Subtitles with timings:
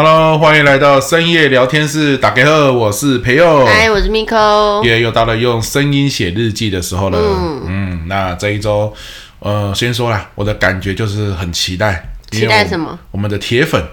[0.00, 2.16] Hello，欢迎来到深夜聊天室。
[2.16, 3.66] 打给后，我是培佑。
[3.66, 4.80] 嗨，我是 Miko。
[4.84, 7.18] 也又到了用声音写日记的时候了。
[7.18, 8.94] 嗯，嗯，那这一周，
[9.40, 12.10] 呃，先说啦，我的感觉就是很期待。
[12.30, 12.96] 期待什么？
[13.10, 13.84] 我们的铁粉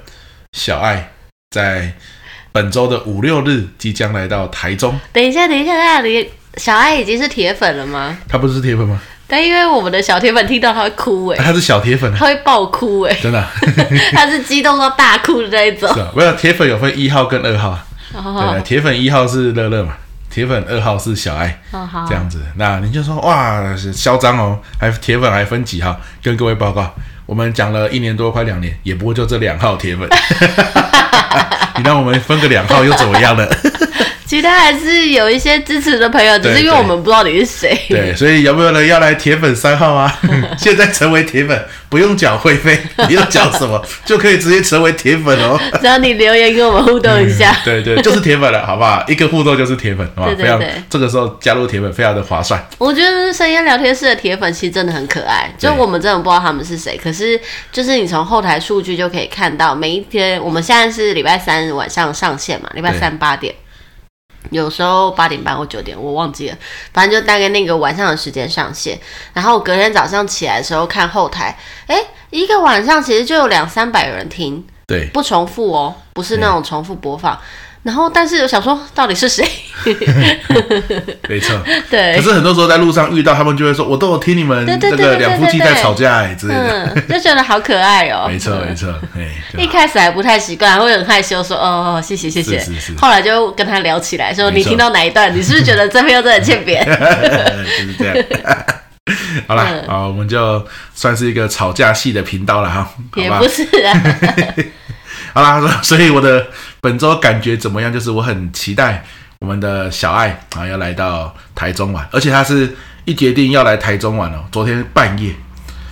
[0.54, 1.12] 小爱
[1.50, 1.92] 在
[2.52, 5.00] 本周的五六日即将来到台中。
[5.12, 8.16] 等一下，等一下，那里小爱已经是铁粉了吗？
[8.28, 9.02] 他不是铁粉吗？
[9.28, 13.52] 但因为我们的小铁粉听到他会哭哎、欸，他是小铁粉，他会爆哭哎、欸，真的、啊，
[14.14, 15.92] 他是激动到大哭的那一种。
[15.94, 17.78] 是啊，没有铁粉有分一号跟二号，
[18.14, 19.94] 哦、对，铁粉一号是乐乐嘛，
[20.30, 22.40] 铁粉二号是小爱，哦、这样子。
[22.58, 26.00] 那你就说哇，是嚣张哦，还铁粉还分几号？
[26.22, 26.94] 跟各位报告，
[27.26, 30.08] 我们讲了一年多，快两年，也不过就这两号铁粉，
[31.78, 33.48] 你让我们分个两号又怎么样呢？
[34.26, 37.80] 其他还是有一些支持的朋友，只是因为我们不知道你是谁。
[37.88, 40.12] 对，所以有没有人要来铁粉三号啊？
[40.58, 45.60] 现在成为铁粉不用缴会费，不用缴什么， 就可以直接成为铁粉哦。
[45.80, 49.04] 只要你留言跟我们互动一下，嗯、对，对对，就是铁粉了，好不好？
[49.08, 50.36] 一个互动就是铁粉，好吧？
[50.38, 52.64] 非常这个时候加入铁粉非常的划算。
[52.78, 57.40] 我觉得深夜聊天室的铁粉其实真的很可爱，就我们真的不知道他们是谁，可是
[57.72, 63.54] 就是你从后台数据就可以看到，每一天我们现在是礼拜三晚上上线嘛，礼拜三八点。
[64.52, 66.58] 有时候八点半或九点，我忘记了，
[66.94, 69.00] 反正就大概那个晚上的时间上线。
[69.34, 71.98] 然后隔天早上起来的时候看后台，哎，
[72.30, 77.40] 一个晚上其实就有两三百人听，对，不重复哦，不是那种重复播放。
[77.86, 79.48] 然后，但是我想说，到底是谁？
[81.30, 81.56] 没错，
[81.88, 82.16] 对。
[82.16, 88.26] 可是很多时候在路上遇到他们，就会说：“我都有听你们这个两夫妻在吵架哎之类的。”嗯，就觉得好可爱哦。
[88.32, 88.92] 没错，没错。
[89.16, 92.96] 哎，一开始还不太习惯，会很害羞，说：“哦，谢谢，谢谢。”是是是。
[92.98, 95.32] 后来就跟他聊起来，说：“你听到哪一段？
[95.38, 98.16] 你是不是觉得这边又真的欠扁？”就是这样。
[99.48, 102.90] 好了，好，我们就算是一个吵架系的频道了哈。
[103.16, 104.02] 也不是啊。
[105.36, 106.48] 好啦，所以我的
[106.80, 107.92] 本周感觉怎么样？
[107.92, 109.04] 就是我很期待
[109.40, 112.74] 我们的小爱啊要来到台中玩，而且他是
[113.04, 114.46] 一决定要来台中玩哦。
[114.50, 115.36] 昨天半夜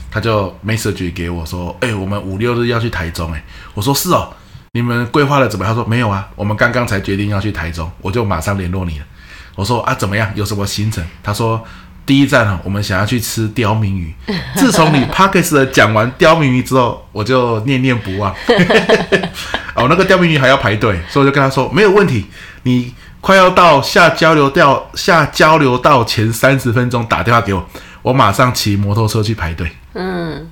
[0.10, 4.34] 他就 message 给我说：“哎、我们五六日要去台中。”哎，我说是哦，
[4.72, 5.66] 你们规划了怎么？
[5.66, 9.06] 他说没有啊，我们刚刚才决定要去台中，我就马上联络你了。
[9.56, 10.32] 我说啊，怎么样？
[10.36, 11.06] 有什么行程？
[11.22, 11.62] 他说。
[12.06, 14.14] 第一站呢，我们想要去吃刁民鱼。
[14.56, 18.34] 自从你 Podcast 的讲完刁民鱼之后，我就念念不忘。
[19.76, 22.28] 哦，那个刁民鱼还要排队，所以我就跟他说没有问题。
[22.64, 27.68] 你快要到下交流道下交流道前三十分钟打电话给我，
[28.02, 29.72] 我马上骑摩托车去排队。
[29.94, 30.50] 嗯。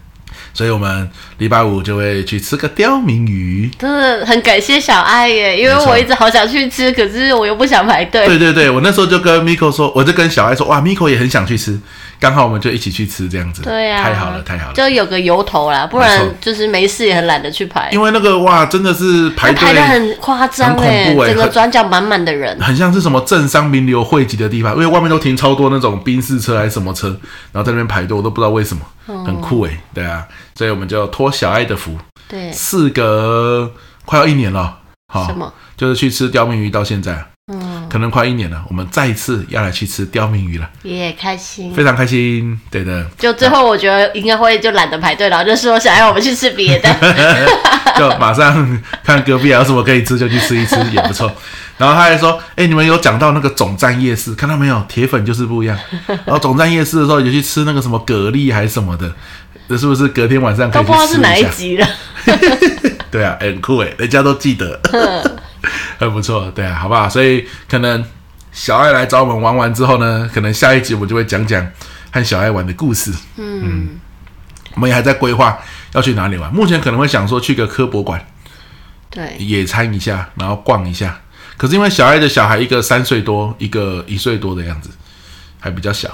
[0.54, 8.26] 所以我们礼拜五就会去吃个刁民鱼，真的很感谢小爱耶，因为我一直好想去吃，可是我又不想排队。
[8.28, 11.80] 对对对，我那时候就跟 Miko 说，我就跟小爱说，哇，Miko 也很想去吃。
[12.22, 17.90] 刚好我们就一起去吃这样子，对呀、啊，太好了，太好了，就有个由头啦，不然就是没事也很懒得去排。
[17.92, 22.56] 因为那个哇，真的是排队排的很夸张哎，整个转角满满的人。
[22.59, 27.08] 很，很像是什么政商名流汇集的地方，因为外面都停超多那种宾士车还是什么车，
[27.52, 33.72] 然后在那边排队，我都不知道为什么，嗯、很酷哎，对啊，所以我们就托小爱的福，对，事隔
[34.06, 34.78] 快要一年了，
[35.12, 35.52] 好，什么？
[35.76, 37.26] 就是去吃刁民鱼到现在。
[37.47, 43.06] 嗯，可能快一年了，我们再一次要来去吃刁民鱼了，也开心，非常开心，对的。
[43.18, 46.90] 就最后我觉得应该会就懒得排队了，然后就说想要我们去吃别的，
[47.97, 51.31] 就马上看隔壁还有什么可以吃就去吃一吃也不错。
[51.78, 54.79] 然后他还说，哎，你们有讲到那个总站夜市，看到没有？
[54.88, 55.75] 铁粉就是不一样。
[56.08, 59.12] 然后总站夜市的时候，有去吃那个什么蛤蜊还是什么的，
[59.68, 61.02] 这是不是隔天晚上可以去吃一下？
[61.02, 61.88] 都不知道是哪一集了。
[63.12, 64.80] 对啊，很酷哎，人家都记得。
[66.00, 67.08] 很不错，对啊，好不好？
[67.08, 68.04] 所以可能
[68.52, 71.64] 小爱来找我们玩完之后呢，可能下一集我们就会讲讲
[72.12, 73.12] 和小爱玩的故事。
[73.38, 73.90] 嗯，嗯，
[74.74, 75.60] 我们也还在规划
[75.94, 76.52] 要去哪里玩。
[76.52, 78.20] 目前可能会想说去个科博馆，
[79.12, 81.20] 对，野餐一下，然后逛一下。
[81.58, 84.90] 可是因为小爱的小孩一个三岁多，一个一岁多的样子，
[85.60, 86.10] 还比较小。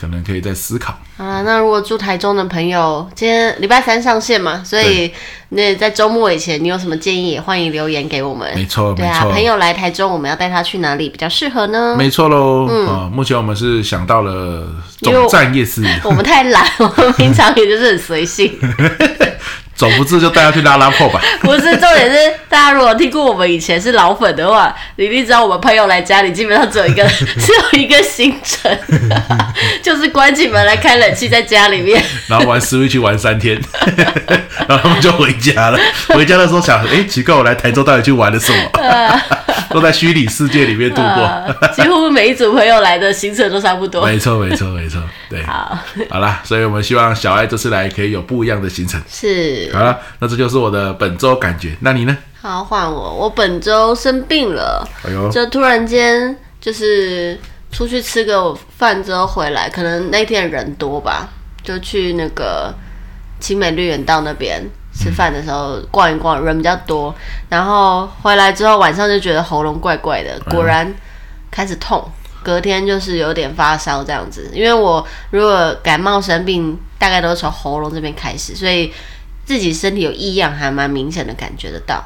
[0.00, 1.42] 可能可以再思考啊。
[1.42, 5.12] 那如果住台中的朋友，今天礼拜三上线嘛，所以
[5.50, 8.50] 那在周末以前，你有什么建议，也欢迎留言给我们。
[8.54, 11.94] 没错，对啊，朋友来台中，我们要带他去哪里比较适合呢？
[11.96, 12.66] 没错喽。
[12.70, 14.66] 嗯、哦，目前我们是想到了
[14.98, 15.84] 总站夜市。
[16.04, 18.52] 我们太懒，我们平常也就是很随性。
[19.74, 21.20] 走不住就带他去拉拉破吧。
[21.42, 27.04] 不是，重点是大家如果听过我们以前是老粉的话，你一定知道我们朋友来家里基本上只有一个，
[27.38, 28.78] 只有一个行程，
[29.82, 33.60] 就是关起门来开冷气在家里面，然后玩 Switch 玩三天，
[34.68, 35.78] 然后他们就回家了。
[36.08, 39.20] 回家的时候想，哎，奇怪，我来台州到底去玩了什么？
[39.70, 41.02] 都在虚拟世界里面度过。
[41.02, 44.06] 呃，几乎每一组朋友来的行程都差不多。
[44.06, 45.02] 没错，没错，没错。
[45.28, 45.76] 对，好，
[46.10, 49.02] 好啦，所以我们希望小爱这次来可以有不一样的行程。
[49.10, 49.63] 是。
[49.72, 51.76] 好了，那这就是我的本周感觉。
[51.80, 52.16] 那你呢？
[52.40, 57.38] 好，换我，我本周生病了，哎呦，就突然间就是
[57.72, 61.28] 出去吃个饭之后回来，可能那天人多吧，
[61.62, 62.74] 就去那个
[63.40, 64.62] 青美绿园道那边
[64.94, 67.14] 吃饭的时候逛一逛，人比较多，
[67.48, 70.94] 然后回来之后晚上就觉得喉咙怪怪的，果然
[71.50, 72.04] 开始痛。
[72.42, 78.92] 隔天就是有点发烧这样子，因为我如果感冒生病，大概都是从喉咙这边开始，所以
[79.44, 82.04] 自己身体有异样还蛮明显的感觉得到。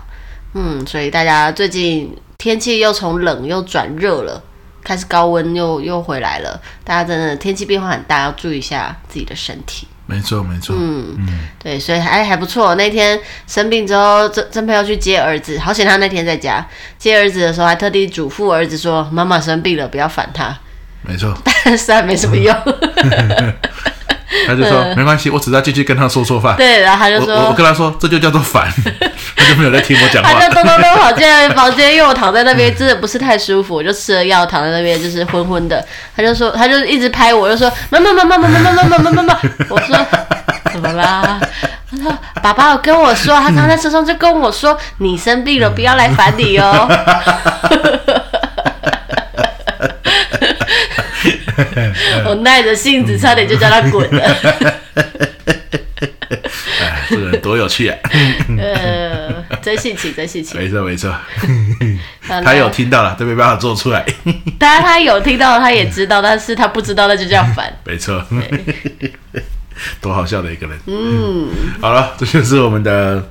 [0.54, 4.42] 嗯，所以大家最近天气又从冷又转热了，
[4.82, 9.86] 开始高温又又回来了，大家真的天气变化很大，要注意一下自己的身体。
[10.06, 10.74] 没错，没错。
[10.78, 12.74] 嗯嗯，对，所以还还不错。
[12.76, 20.58] 那天生病之后，曾曾培要去接儿子，好险他那天在家接儿子的时候，还特地嘱咐儿子说：“妈妈生病了，不要烦他。”
[21.06, 22.54] 没错， 但是还没什么用。
[24.46, 26.54] 他就说没关系，我只要进去跟他说说话。
[26.54, 28.70] 对，然后他就说：“我，我跟他说，这就叫做烦。
[29.36, 30.32] ”他就没有在听我讲话。
[30.32, 35.84] 他就咚咚咚跑进来房间，因为我躺在那边真的不是太舒服， 我就吃了药躺在那边就是昏昏的。
[36.16, 39.38] 他就说，他就一直拍我，就说：“妈妈妈妈妈妈妈妈妈妈妈。”
[39.68, 39.96] 我说
[40.72, 41.40] ：“怎么啦？”
[41.90, 46.88] 他说：“爸爸有跟我说，他刚在车上就跟我说，你生病了，不要来烦你哦。”
[52.26, 54.22] 我耐着性子，差点就叫他滚了。
[56.80, 57.98] 哎，这个人多有趣啊！
[58.58, 60.60] 呃，真性情，真性情。
[60.60, 61.14] 没错，没错。
[62.44, 64.04] 他有听到了，都没办法做出来。
[64.58, 67.74] 当然，他有听到，他也知道，但是他不知道，那就叫烦。
[67.84, 68.22] 没错。
[70.00, 70.78] 多好笑的一个人。
[70.86, 71.48] 嗯。
[71.80, 73.26] 好了，这就是我们的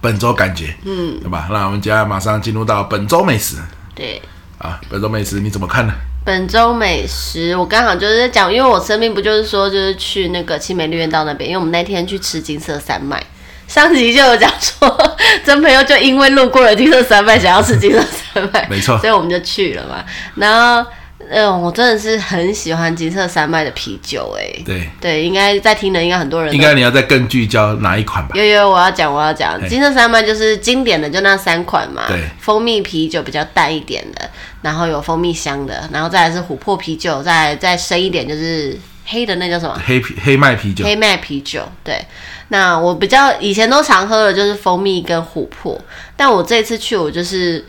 [0.00, 0.74] 本周感觉。
[0.84, 1.20] 嗯。
[1.20, 1.46] 对吧？
[1.50, 3.56] 那我们接下来马上进入到本周美食。
[3.94, 4.20] 对。
[4.58, 5.94] 啊，本周美食你怎么看呢？
[6.26, 13.22] 本周美食，我刚好就是在讲，因为我生病不就是说就是去那个青梅绿苑道那边，因为我们那天去吃金色山脉，
[13.68, 15.14] 上集就有讲说，
[15.46, 20.04] 真朋友就因为路过了金色山脉，想要吃金色山脉，没错，所以我们就去了嘛。
[20.34, 20.90] 然后，
[21.30, 28.36] 嗯，我真的是很喜欢金色山脉的啤酒，哎，对对，应该在听的应该很多人，应该你要再更聚焦哪一款吧？
[28.36, 34.30] 有有，我要讲，我要讲，金色山脉就是经典的，就那三款嘛，对，蜂蜜啤酒比较淡一点的。
[34.62, 39.80] 然后有蜂蜜香的，然后再来是琥珀啤酒，再再深一点就是黑的那叫什么？
[39.86, 40.84] 黑啤黑麦啤酒。
[40.84, 42.04] 黑麦啤酒，对。
[42.48, 45.80] 那我比较以前都常喝的就是蜂蜜跟琥珀，
[46.16, 47.64] 但我这次去我就是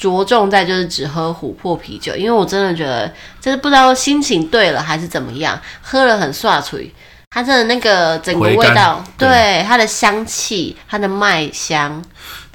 [0.00, 3.10] 着重在就是只喝琥珀啤酒，因为我真的觉得
[3.40, 6.92] 就是不知道心情对了还是怎么样，喝了很爽脆，
[7.30, 12.02] 它真的那个整个味道，对，对它的香气，它的麦香。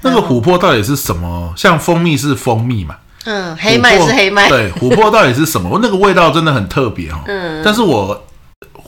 [0.02, 1.52] 那个琥珀到底是什么？
[1.56, 2.96] 像蜂蜜是蜂蜜嘛？
[3.24, 5.78] 嗯，黑麦是黑麦，对，琥珀到底是什么？
[5.82, 7.20] 那个味道真的很特别哦。
[7.26, 8.26] 嗯，但是我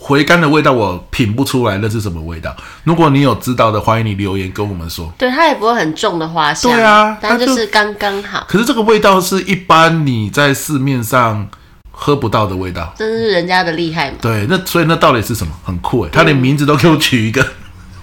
[0.05, 2.53] 回甘的味道我品不出来那是什么味道。
[2.83, 5.13] 如果你有知道的，欢迎你留言跟我们说。
[5.17, 8.45] 对，它也不会很重的花香，对啊，但就是刚刚好。
[8.49, 11.49] 可是这个味道是一般你在市面上
[11.93, 14.17] 喝不到的味道，这是人家的厉害嘛？
[14.21, 15.53] 对，那所以那到底是什么？
[15.65, 17.47] 很酷哎，他连名字都给我取一个。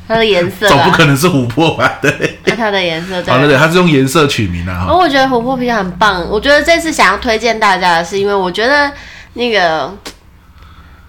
[0.08, 2.00] 它的颜色，总不可能是琥珀吧？
[2.02, 4.92] 对，那它的颜色，好对对，它是用颜色取名的哈。
[4.92, 8.92] 我觉得琥珀啤酒很棒，我觉得这次想要推荐大家的是，因为我觉得
[9.34, 9.94] 那个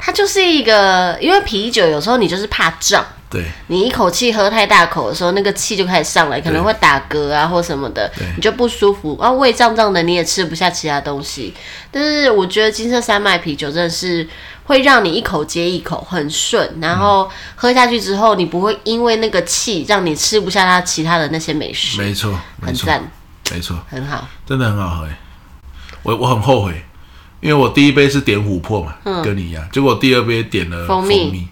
[0.03, 3.05] 它就是一个，因为啤酒有时候你就是怕胀。
[3.29, 11.55] 对，你一口气喝太大口的时候，那个气就开始上来，可能会打嗝啊或什么的，你就不舒服啊，胃胀胀的，你也吃不下其他东西。
[11.93, 14.29] 但是我觉得金色山脉啤酒真的是
[14.65, 21.99] 会让你一口接一口很顺，然后喝下去之后，你不会因为那个气让你吃不下它其他的那些美食。
[21.99, 23.01] 没错，很赞，
[23.53, 25.09] 没错，很好，真的很好喝。
[26.03, 26.85] 我我很后悔，
[27.41, 31.25] 因为我第一杯是点琥珀嘛，嗯、跟你一样，结果第二杯点了蜂蜜。
[31.25, 31.49] 蜂蜜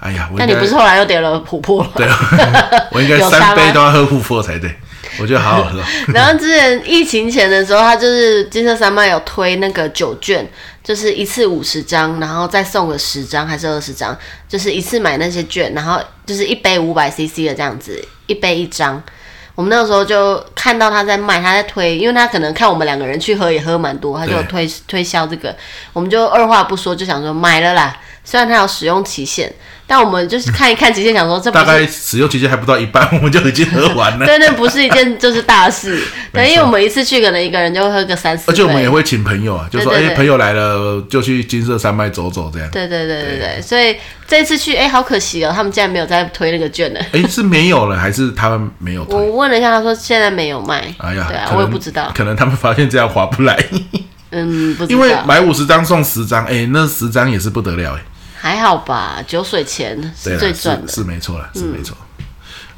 [0.00, 1.90] 哎呀，那你不是后来又点了琥珀了？
[1.96, 2.06] 对，
[2.92, 4.72] 我应该三杯都要喝琥珀才对。
[5.20, 5.82] 我觉得好好喝。
[6.14, 10.48] 然后之前疫情前的时候，他就是金色三麦有推那个酒券，
[10.84, 14.16] 就是一次五十张，然后再送个十张还是二十张，
[14.48, 19.02] 就是一次买那些券，然后就是一杯五百 CC 的这样子，一杯一张。
[19.58, 25.52] 我们那个时候就看到他在卖，他在推，因为他可能看我们两个人去喝也喝蛮多，他就推推销这个，
[25.92, 27.96] 我们就二话不说就想说买了啦。
[28.28, 29.50] 虽然它有使用期限。
[29.90, 34.26] 但我们就是看一看期限，想说这大概使用期限还不到一半，我们就已经喝完了。
[34.26, 35.98] 对，那不是一件就是大事。
[36.30, 38.52] 对，因为我们一次去可能一个人就会喝个三四。
[38.52, 42.68] 而且我们也会请朋友啊，就说哎，朋友来了就去金色山脉走走这样。
[42.70, 47.00] 对对对对对，所以这次去哎，好可惜哦，他们竟然没有再推那个券呢。
[47.12, 49.16] 哎，是没有了还是他们没有推？
[49.16, 50.94] 我问了一下，他说现在没有卖。
[50.98, 53.58] 哎呀，对啊，我也不知道，可能他们发现这样划不来。
[54.32, 54.94] 嗯，不知道。
[54.94, 58.02] 因为买五十张送十张，哎，那十张也是不得了哎。
[58.40, 61.96] 还好吧，酒水钱是最赚的，是没错了，是没错。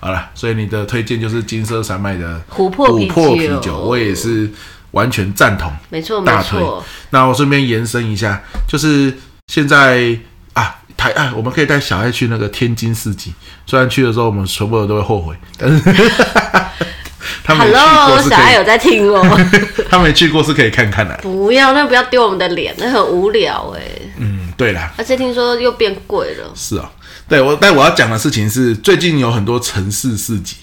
[0.01, 4.51] 好了，所以你的推荐就是金色山脉的琥珀琥珀啤酒，我也是
[4.93, 6.59] 完全赞同，没错，大推。
[7.11, 9.15] 那我顺便延伸一下，就是
[9.49, 10.17] 现在
[10.55, 13.35] 啊，台啊，我们可以带小爱去那个天津市集，
[13.67, 15.83] 虽然去的时候我们全部人都会后悔，但是
[17.45, 19.23] 他没去过，小爱有在听哦，
[19.91, 21.15] 他没去过是可以看看的。
[21.19, 23.83] 不要，那不要丢我们的脸，那很无聊哎。
[24.17, 26.53] 嗯，对啦，而且听说又变贵了。
[26.55, 26.93] 是啊。
[27.27, 30.57] 对我，但我要讲的事情是，最近有很多城市市集，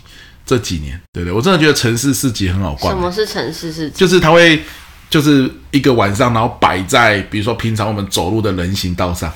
[0.46, 2.94] 这几年，对对，我真的觉得城市市集很好逛。
[2.94, 3.98] 什么是城市市集？
[3.98, 4.62] 就是它会，
[5.10, 9.34] 就是一个晚上，然后摆在，比如说平常我们走路的人行道上。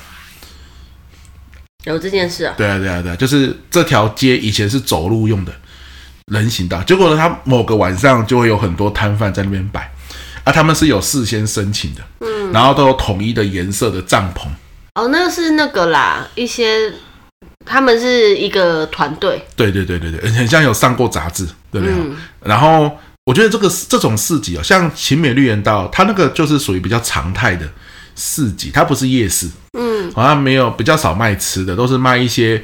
[1.82, 2.54] 有这件事啊？
[2.56, 5.52] 对啊，对啊，对啊，就是这条街以前是走路用的
[6.26, 9.91] 人行道，结果呢，它某个晚上就会有很多摊贩在那边摆，
[10.44, 14.48] 啊，他们是有事先申请的，嗯，然后都有统一的颜色的帐篷。
[14.94, 16.92] 哦，那是那个啦，一些。
[17.64, 21.94] 他们是一个团队，对对对对对，很像有上过杂志，对不对？
[21.94, 22.90] 嗯、然后
[23.24, 27.64] 我觉得这个这种市集哦，像秦美绿园道，它那个就是属于比较常态的
[28.16, 32.60] 市集，它不是夜市，嗯，好像没有比较少卖吃的，都是卖一些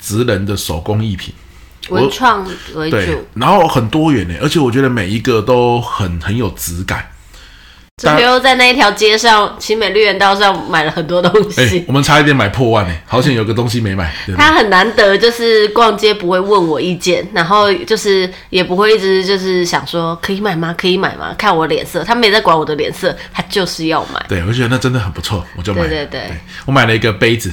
[0.00, 1.32] 职人的手工艺品，
[1.90, 7.10] 文创为主，然后很多元呢，而且我觉得每一个都很很有质感。
[8.16, 11.60] 比如在那一条街上，奇美绿园道上买了很多东西。
[11.60, 14.12] 欸、 我们差一点买破万呢，好险有个东西没买。
[14.36, 20.74] 他很难得，就是逛街不会问我意见，然后就是也不会一直就是想说可以买吗？
[20.76, 21.32] 可以买吗？
[21.38, 24.20] 看我脸色，他没在管我的脸色，他就是要买。
[24.28, 25.82] 对，我觉得那真的很不错，我就买。
[25.82, 26.36] 对对对，对，
[26.66, 27.52] 我买了一个杯子。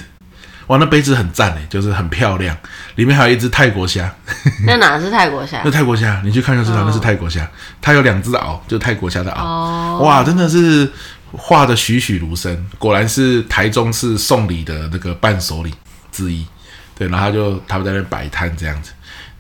[0.72, 2.56] 哇，那杯子很赞诶，就是很漂亮，
[2.96, 4.10] 里面还有一只泰国虾。
[4.66, 5.62] 那哪是泰国虾？
[5.66, 7.46] 那泰国虾，你去看就知道，那是泰国虾。
[7.82, 9.98] 它有两只螯，就泰国虾的螯。
[9.98, 10.90] 哇，真的是
[11.34, 15.74] 画的栩栩如生，果然是台中市送礼的那个伴手礼
[16.10, 16.46] 之一。
[16.98, 18.92] 对，然后他就他们在那摆摊这样子，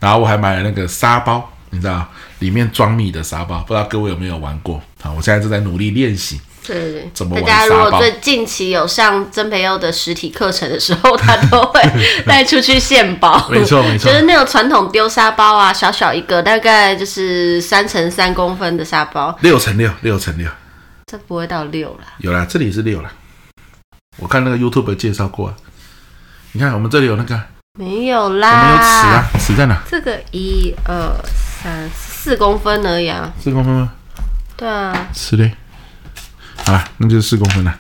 [0.01, 2.05] 然后我还买了那个沙包，你知道，
[2.39, 4.81] 里面装米的沙包，不知道各位有没有玩过？
[5.01, 6.41] 好，我现在正在努力练习。
[6.65, 7.39] 对对对，怎么？
[7.41, 11.81] 大家如果最近期有上曾培佑的实体课程的时候，他都会
[12.25, 13.47] 带出去献宝。
[13.49, 20.47] 没错没错，就是那种传统丢沙包啊，小小一个，大概就是三乘三公分的沙包，六乘六，六乘六，
[21.07, 22.03] 这不会到六了。
[22.19, 23.11] 有啦，这里是六了。
[24.17, 25.53] 我看那个 YouTube 介绍过，
[26.51, 27.41] 你看我们这里有那个
[27.79, 28.49] 没有啦？
[28.51, 29.81] 我们有尺啊，尺在哪？
[29.89, 31.11] 这个一二
[31.63, 33.91] 三四公分而已啊，四公分吗？
[34.55, 35.51] 对啊，尺嘞。
[36.71, 37.75] 好了，那就是四公分了。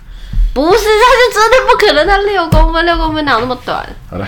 [0.53, 3.87] 不是，它是真的不可能，它六公分，六公分哪有那么短？
[4.09, 4.27] 好了，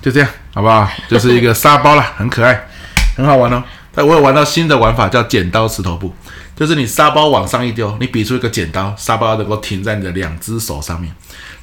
[0.00, 0.88] 就这样，好不好？
[1.08, 2.68] 就是一个沙包啦，很可爱，
[3.16, 3.60] 很好玩哦。
[3.92, 6.14] 但我有玩到新的玩法，叫剪刀石头布，
[6.54, 11.12] 就是你沙包往上一丢，你比出一个剪刀，沙包能够停在你的两只手上面。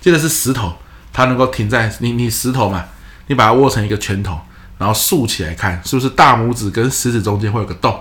[0.02, 0.76] 这个是石头，
[1.14, 2.84] 它能够停在你你石头嘛，
[3.28, 4.38] 你把它握成一个拳头，
[4.78, 7.98] 然后竖起来看，是不是大拇指跟食指中间会有个洞？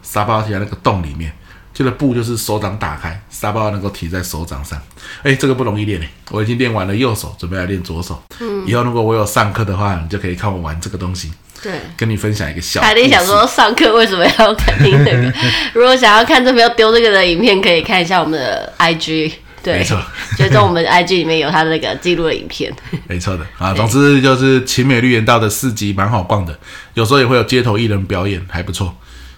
[0.00, 1.32] 沙包停在那个洞里面。
[1.76, 4.80] 这个布就是手掌打开，沙包能够提在手掌上。
[5.22, 8.22] 哎，这个不容易练诶，我已经练完了右手，准备来练左手。
[8.40, 11.30] 嗯，以后如果我有上课的话，你就可以看我玩这个东西。
[11.62, 12.80] 对，跟你分享一个小。
[12.80, 15.32] 凯莉想说上课为什么要看你这个？
[15.74, 19.32] 如果想要看这边要丢这个的影片，可以看一下我们的 IG。
[19.62, 20.00] 对，没错，
[20.38, 22.72] 就在我们的 IG 里面有他的那个记录的影片。
[23.06, 26.58] 没错的啊，总之就是秦美绿园道的市集蛮好逛的，
[26.94, 28.94] 有时候也会有街头艺人表演，还不错，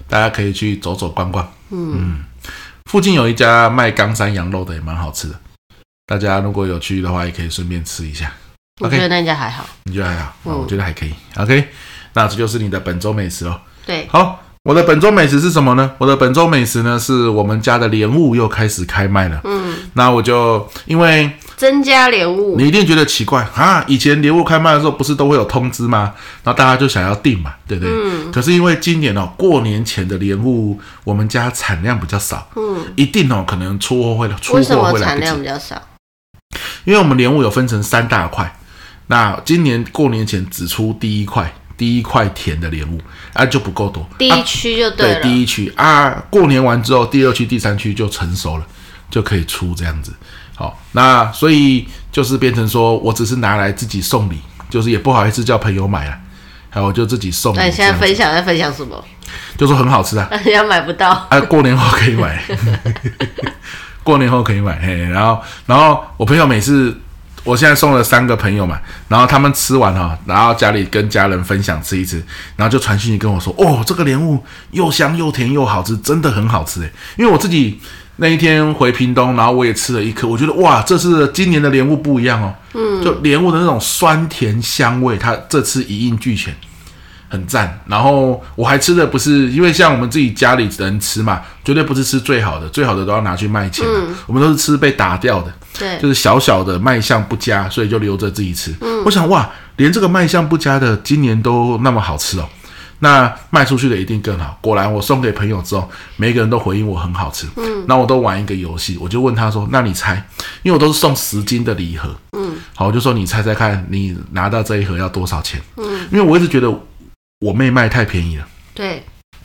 [0.06, 1.50] 大家可以去走走逛逛。
[1.70, 1.94] 嗯。
[1.96, 2.24] 嗯
[2.88, 5.34] 附近有一家卖冈山羊肉的，也蛮好吃的。
[6.06, 8.32] 大家如果有去的话，也可以顺便吃一下。
[8.80, 10.34] 我觉得那家还好，你觉得还好？
[10.44, 11.12] 嗯，我觉得还可以。
[11.36, 11.68] OK，
[12.14, 13.60] 那这就是你的本周美食哦。
[13.84, 15.92] 对，好，我的本周美食是什么呢？
[15.98, 19.38] 我的本周美食呢，是我们家的莲雾又开始开卖了。
[19.44, 21.30] 嗯，那我就因为。
[21.58, 23.84] 增加莲雾，你一定觉得奇怪啊！
[23.88, 26.14] 以前莲雾开卖的时候，不是都会有通知吗？
[26.44, 27.92] 然后大家就想要订嘛，对不对？
[27.92, 28.30] 嗯。
[28.30, 32.48] 可是因为今年哦，过年前的莲雾，我们家产量比较少。
[32.54, 32.86] 嗯。
[32.94, 34.62] 一定哦，可能出货会出货会来不及。
[34.62, 35.82] 为什么产量比较少？
[36.84, 38.56] 因为我们莲雾有分成三大块，
[39.08, 43.00] 那今年过年前只出第一块，第一块甜的莲雾
[43.32, 44.08] 啊，就不够多。
[44.16, 45.18] 第一区就对了。
[45.18, 48.66] 啊、对，第一区啊，过年完之后，第二区、第三区就成熟了，
[49.10, 50.12] 就可以出这样子。
[50.58, 56.18] 好，那所以就是变成说，我只是拿来自己送礼，就是也不好意思叫朋友买了，
[56.68, 57.54] 还有我就自己送。
[57.54, 59.04] 那你现在分享在分享什么？
[59.56, 61.10] 就说很好吃啊，人家买不到。
[61.30, 62.42] 啊，过年后可以买，
[64.02, 64.80] 过年后可以买。
[64.80, 66.92] 嘿，然后，然后我朋友每次，
[67.44, 72.20] 我现在送了三个朋友嘛，然后他们吃完哈，然后家里跟家人分享吃一吃，
[72.56, 77.80] 然后就传讯息跟我说，哦，这个莲雾又香又甜又好吃，真的很好吃诶，因为我自己。
[78.20, 82.52] 那一天回屏东，然后我也吃了一颗，我觉得哇，这是今年的莲雾不一样哦。
[82.74, 86.54] 嗯，就莲雾的那种酸甜香味，它这次一应俱全。
[87.30, 87.78] 很赞。
[87.86, 93.86] 然后我还吃的不是，因为像我们自己家里人吃嘛，绝对不是吃最好的，最好的都要拿去卖钱。
[93.86, 98.74] 嗯，我们都是吃被打掉的，对，就是小小的卖相不佳，所以就留着自己吃。
[98.80, 102.48] 嗯，我想哇，连这个卖相不佳的今年都那么好吃哦。
[103.00, 104.58] 那卖出去的一定更好。
[104.60, 107.46] 果然，我送给朋友之后，每个人都回应我很好吃。
[107.56, 110.14] 嗯，那我都玩一个游戏，我就问他说：“那你猜？
[110.62, 112.14] 因为我都是送十斤的礼盒。
[112.36, 115.60] 嗯，好，我就说你猜猜看，你拿到这一盒要多少钱？
[115.76, 116.68] 嗯，因为我一直觉得
[117.40, 118.46] 我妹卖太便宜了。
[118.74, 119.04] 对，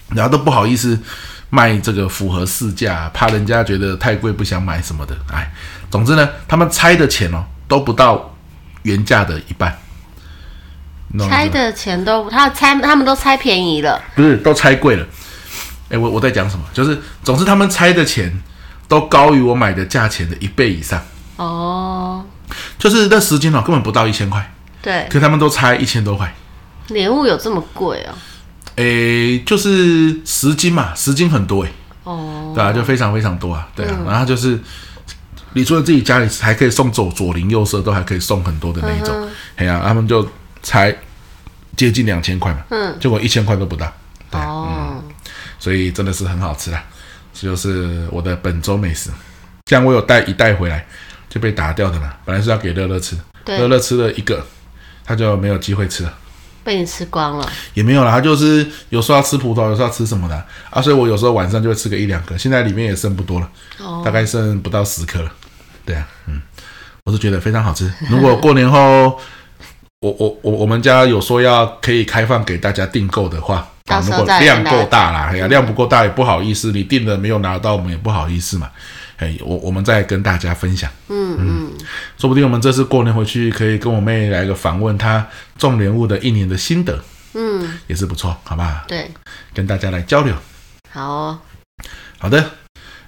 [0.09, 0.99] 然后都不好意思
[1.49, 5.15] 卖这个符合市价，怕人家觉得太贵不想买什么的。
[5.31, 5.53] 哎，
[5.91, 8.35] 总之呢，他们猜的钱哦都不到
[8.81, 9.77] 原价的一半。”
[11.19, 15.05] 猜的钱都，他拆他们都拆便宜了，不是都拆贵了？
[15.89, 16.63] 哎，我我在讲什么？
[16.73, 18.41] 就是总之他们拆的钱
[18.87, 20.99] 都高于我买的价钱的一倍以上。
[21.35, 22.25] 哦，
[22.79, 24.51] 就是那十斤哦，根本不到一千块。
[24.81, 26.33] 对，可他们都拆一千多块。
[26.87, 28.13] 莲雾有这么贵哦？
[28.75, 31.71] 哎，就是十斤嘛，十斤很多哎。
[32.05, 33.95] 哦，对啊，就非常非常多啊，对啊。
[33.99, 34.59] 嗯、然后就是
[35.53, 39.27] 你除了自己家里还可以送走左邻右舍，都还可以送很多的那一种。
[39.57, 40.27] 哎呀、嗯啊，他们就。
[40.63, 40.95] 才
[41.75, 43.91] 接近两千块嘛，嗯，结果一千块都不到，
[44.31, 45.03] 对，哦、嗯，
[45.59, 46.81] 所以真的是很好吃啦，
[47.33, 49.09] 这就是我的本周美食。
[49.65, 50.85] 这样我有带一袋回来
[51.29, 54.45] 就被打掉的嘛，本来是要给乐乐吃，对，乐乐吃了一个，
[55.03, 56.13] 他就没有机会吃了，
[56.63, 65.31] 被你吃光了，也没有了，他就是有时候要吃葡萄，有时候要吃什么的啊，啊所以我有时候晚上就会吃个一两个，现在里面也剩不多了，哦，大概剩不到十颗了，
[65.85, 66.41] 对啊，嗯，
[67.05, 69.19] 我是觉得非常好吃，如果过年后。
[70.03, 78.69] 我我我我们家有说要可以开放给大家订购的话，啊，如果量够大啦，哎呀，量不够大也不好意思，你订了没有拿到，我们也不好意思嘛，
[79.15, 81.71] 哎，我我们再跟大家分享，嗯嗯，
[82.17, 85.25] 说不定我们这次过年回去可以跟我妹来个访问，她
[85.57, 86.99] 种莲雾的一年的心得，
[87.33, 88.83] 嗯，也是不错，好不好？
[88.89, 89.09] 对，
[89.53, 90.35] 跟大家来交流，
[90.91, 91.39] 好哦，
[92.19, 92.43] 好的，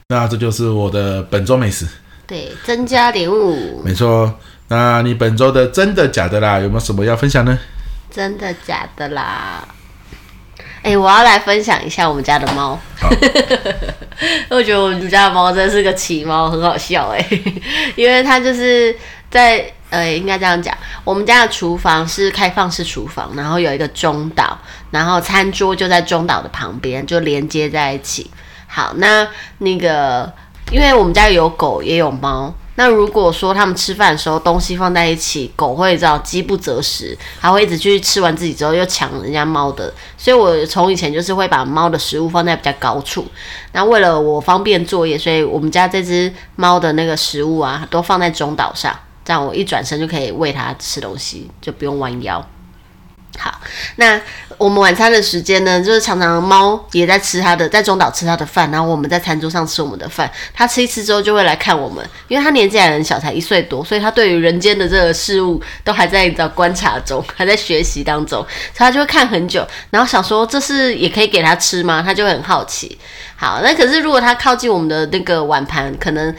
[0.07, 1.85] 那这就是我的本周美食，
[2.25, 4.33] 对，增加莲雾，没错。
[4.67, 6.59] 那你本周的真的假的啦？
[6.59, 7.57] 有没有什么要分享呢？
[8.09, 9.63] 真的假的啦？
[10.81, 12.79] 哎、欸，我要来分享一下我们家的猫。
[12.99, 13.09] 好
[14.49, 17.61] 我觉得我们家的猫真的是个奇猫，很好笑哎、欸，
[17.95, 18.95] 因为它就是
[19.29, 24.57] 在呃，应该这样讲，我们家的厨房是开放式厨房，然后有一个中岛，
[24.91, 28.31] 然后餐桌就在中岛的旁边，就连接在一起。
[28.67, 29.27] 好，那
[29.59, 30.31] 那个，
[30.71, 32.53] 因为我们家有狗也有猫。
[32.77, 43.25] 那如果说他们吃饭的时候东西放在一起，狗会知道饥不择食，还会一直去吃完自己之后又抢人家猫的，所以我从以前就是会把猫的食物放在比较高处。
[43.71, 52.45] 那为了我方便作业，所以我们家这只猫的那个食物啊，都放在中岛上，这样我一转身就可以喂它吃东西，就不用弯腰。
[53.37, 53.59] 好，
[53.97, 54.19] 那
[54.57, 60.31] 我们晚餐的时间呢，就是常常猫也在吃它的，在中岛吃它的饭，然后我们在餐桌上吃我们的饭。
[60.53, 72.01] 它吃一吃之后就会来看我们，因为它年纪还很小，才一岁多，所以它对于人间的这个事物都还在找观察中，还在学习当中，所以它就会看很久，然后想说这是也可以给它吃吗？
[72.03, 72.97] 它就很好奇。
[73.35, 76.33] 好，那可是如果它靠近我们的那个碗盘，可能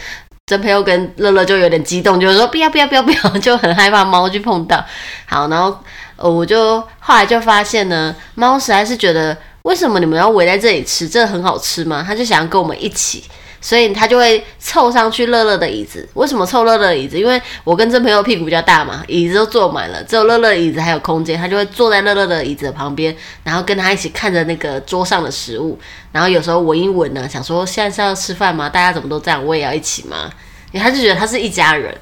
[0.47, 4.83] 真朋友跟乐乐就有点激动，就是说不要不要不要不要，就很害怕猫去碰到。
[5.27, 5.79] 好，然后。
[6.17, 11.07] 呃，我就后来就发现呢，猫实在是觉得，为什么你们要围在这里吃？
[11.07, 12.03] 这很好吃吗？
[12.07, 13.23] 它就想要跟我们一起，
[13.61, 16.09] 所以它就会凑上去乐乐的椅子。
[16.15, 17.19] 为什么凑乐乐的椅子？
[17.19, 25.79] 因为我跟这朋友屁股比较大嘛，椅子都坐满了，只有乐乐椅子还有空间，它就会坐在乐乐的椅子旁边，然后跟他一起看着那个桌上的食物，
[26.13, 28.71] 然后有时候闻一闻呢，想说现在是要吃饭吗？
[28.71, 30.31] 大家怎么都这样，我也要一起吗？
[30.73, 31.95] 因为他就觉得他是一家人。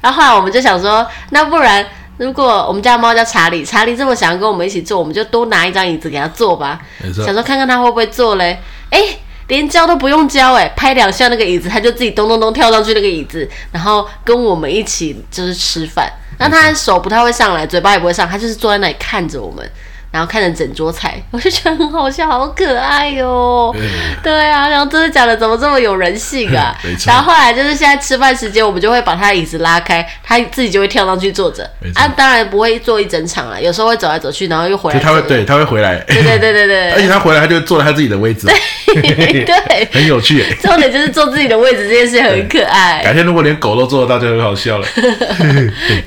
[0.00, 1.84] 然后后来我们就想说，那不然。
[2.18, 6.80] 如果我们家猫叫查理，查理这么想要跟我们一起坐，我们就多拿一张椅子给他坐吧。
[7.02, 7.24] 没错。
[7.24, 8.58] 想说看看他会不会坐嘞？
[8.90, 9.00] 哎，
[9.48, 16.10] 连教都不用教，哎，拍两下那个椅子，他就自己咚咚咚跳上去那个椅子，然后跟我们一起就是吃饭。
[16.38, 19.70] 那他手不太会上来，嘴巴也不会上，他就是坐在那里看着我们。
[20.10, 23.76] 然后看着整桌菜， 我就觉得很好笑，好可爱哟、哦。
[24.22, 26.74] 对，啊，然后真的讲的怎么这么有人性啊？
[27.06, 31.68] 然后后来就是现在吃饭时间，我们就会把他椅子拉开，他自己就会跳上去坐着。
[31.92, 34.98] 错啊，当然不会坐一整场了，有时候会走来走去，然后又回来。
[34.98, 35.96] 他会对，他会回来。
[36.06, 36.90] 对对对对对。
[36.96, 38.46] 而且他回来，他就坐在他自己的位置。
[38.86, 40.42] 对，对很有趣。
[40.62, 43.02] 重点就是坐自己的位置这件事很可爱。
[43.04, 44.86] 改天如果连狗都做得到，就很好笑了。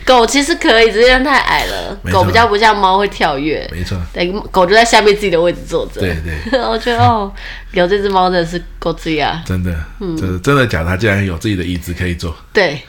[0.06, 1.98] 狗其实可以，只是太矮了。
[2.12, 3.70] 狗比较不像猫会跳跃。
[3.72, 3.99] 没错。
[4.14, 6.02] 对，狗就在下面自己的位置坐着。
[6.02, 7.32] 对对，我觉得哦，
[7.72, 9.42] 有这只猫真的是够自呀。
[9.46, 10.90] 真的，嗯，就是真的假的？
[10.90, 12.36] 它竟然有自己的椅子可以坐。
[12.54, 12.82] 对，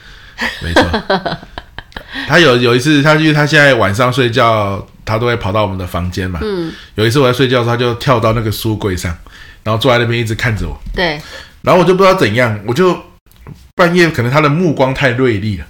[0.61, 0.83] 没错。
[2.27, 6.39] 它有有一次，它因为它现在晚上睡觉，他他都会跑到我们的房间嘛。
[6.41, 6.71] 嗯。
[6.95, 9.13] 有一次我在睡觉的时候，它就跳到那个书柜上，
[9.63, 10.79] 然后坐在那边一直看着我。
[10.95, 11.19] 对。
[11.61, 12.97] 然后我就不知道怎样，我就
[13.75, 15.65] 半夜可能它的目光太锐利了。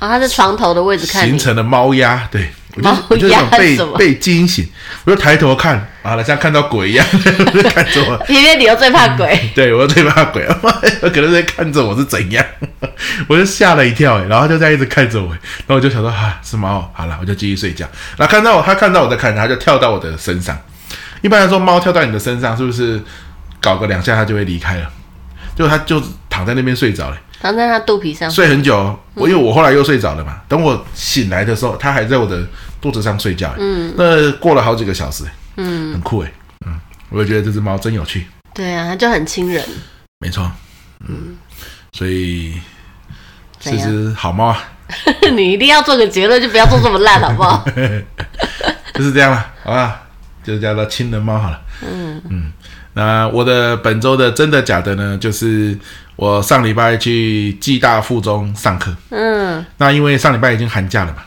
[0.00, 1.24] 啊、哦，他在床头的位置看。
[1.24, 2.50] 形成了猫压，对。
[2.76, 4.66] 我就我就想被被惊醒，
[5.04, 8.24] 我就抬头看，啊，像看到鬼一样， 就看着我。
[8.28, 9.26] 因为你又最怕鬼。
[9.42, 10.46] 嗯、对，我又最怕鬼，
[11.02, 12.44] 我可能在看着我是怎样，
[13.28, 17.86] 我就吓了一跳，哎，然后就在一直看着我，然后我就想说，啊，是猫，好了，我就继续睡觉。
[18.16, 20.56] 然后看到我，他看到我在看他，就跳到我的身上。
[21.22, 23.02] 一般来说，猫跳到你的身上，是不是
[23.60, 24.90] 搞个两下，它就会离开了？
[25.54, 27.16] 就它就躺在那边睡着了。
[27.40, 30.40] 躺在他肚皮上睡很久，我因为我后来又睡着了嘛。
[30.46, 32.46] 等我醒来的时候，他还在我的
[32.80, 33.54] 肚子上睡觉。
[33.58, 35.24] 嗯，那过了好几个小时，
[35.56, 36.32] 嗯，很酷哎。
[36.66, 38.26] 嗯，我也觉得这只猫真有趣。
[38.52, 39.64] 对啊，它就很亲人。
[40.18, 40.50] 没错，
[41.08, 41.36] 嗯，
[41.92, 42.60] 所以
[43.58, 44.62] 这只好猫啊。
[45.32, 47.64] 你一定要做个结论，就不要做这么烂，好不好？
[48.92, 50.02] 就是这样了，好吧？
[50.44, 51.60] 就叫做亲人猫好了。
[51.82, 52.52] 嗯嗯。
[52.92, 55.16] 那我的本周的真的假的呢？
[55.16, 55.78] 就是
[56.20, 58.94] 我上礼拜去暨大附中上课。
[59.08, 61.22] 嗯，那因为上礼拜已经寒假了嘛，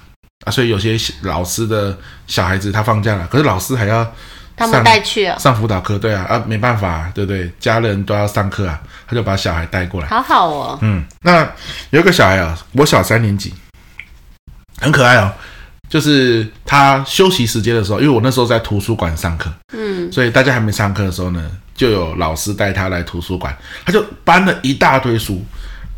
[0.46, 4.08] 啊，所以有些老师的小孩子他放假了，可是老师还要
[4.56, 7.52] 他们带去啊，上辅导课，对啊，啊，没办法，对不对？
[7.60, 10.08] 家人都要上课啊，他就把小孩带过来。
[10.08, 10.78] 好好哦。
[10.84, 11.42] 嗯，那
[11.90, 13.52] 有一个小孩啊，我小三年级，
[14.80, 15.34] 很可爱哦。
[15.94, 25.46] 就是他休息时间的时候，因为我那时候在图书馆上课，嗯，所以大家还没上课的时候呢，就有老师带他来图书馆，他就搬了一大堆书，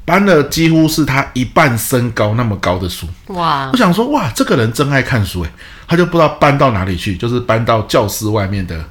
[0.04, 3.70] 搬了几乎是他一半身高那么高的书，哇！
[3.72, 5.50] 我想说，哇，这个人真爱看书诶，
[5.88, 8.84] 他就不知道搬到哪里去，就是搬到教室外面的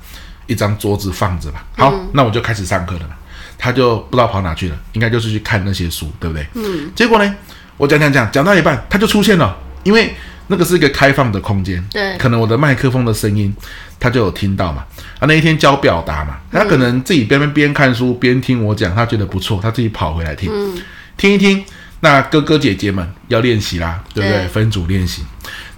[0.47, 1.67] 一张桌子放着吧。
[1.77, 3.15] 好，嗯，那我就开始上课了嘛，
[3.59, 6.47] 他就不知道跑哪去了，应该就是去看那些书，对不对？
[6.55, 6.91] 嗯。
[6.95, 7.35] 结果呢，
[7.77, 10.15] 我讲讲讲讲到一半，他就出现了，因为。
[10.49, 13.55] 那个是一个开放的空间，对，可能我的麦克风的声音，
[13.99, 14.85] 他就有听到嘛。
[15.19, 20.83] 啊，那一天教表达嘛，他可能自己边边边看书边听我讲，他觉得不错，他自己跑回来听，嗯，
[21.17, 21.65] 听一听。
[22.01, 24.41] 那哥哥姐姐们要练习啦，对不对？
[24.43, 25.23] 对，分组练习。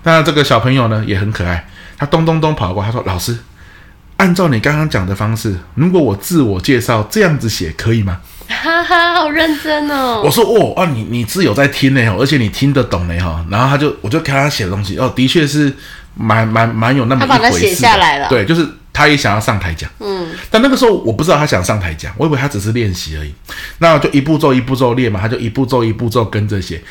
[0.02, 3.38] 那这个小朋友呢也很可爱，他咚咚咚跑过，他说：“老师，
[4.16, 10.22] 按照你刚刚讲的方式，如果我自我介绍这样子写可以吗？”哈哈，好认真哦！
[10.24, 13.44] 我说哦啊，你你是有在听呢，而且你听得懂呢哈。
[13.50, 15.72] 然后他就我就看他写的东西哦，的确是
[16.14, 17.38] 蛮蛮蛮有那么一回事。
[17.38, 18.28] 他把它写下来了。
[18.28, 19.90] 对，就是他也想要上台讲。
[20.00, 20.28] 嗯。
[20.50, 23.34] 但那个时候我不知道他想上台讲，我以为他只是练习而已。
[23.78, 26.82] 那我就一步骤一步骤练嘛，他就一步骤一步骤跟着写。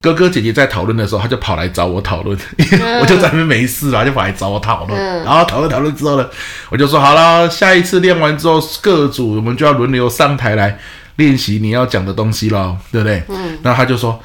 [0.00, 4.96] 哥哥姐姐在讨论的时候，他就跑来找我讨论，嗯、 我就在那边没事了，就跑来找我讨论。
[4.96, 6.24] 嗯、然后讨论讨论之后呢，
[6.70, 10.78] 我就说好了，下一次练完之后，各组我们就要轮流上台来
[11.18, 13.22] 练习你要讲的东西喽，对不对？
[13.28, 13.58] 嗯。
[13.62, 14.18] 然后他就说：“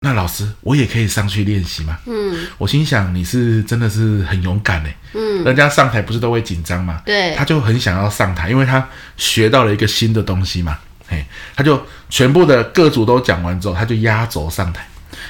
[0.00, 2.46] 那老师，我也可以上去练习嘛？”嗯。
[2.58, 5.42] 我心想：“你是真的是很勇敢嘞。”嗯。
[5.42, 7.02] 人家上台不是都会紧张吗？
[7.04, 7.34] 对。
[7.34, 10.78] 他就很想要上台，因为他学到了一个新的东西嘛。
[11.08, 11.24] 嘿，
[11.56, 14.86] 他就全部的各组都讲完之后，他就压轴上台。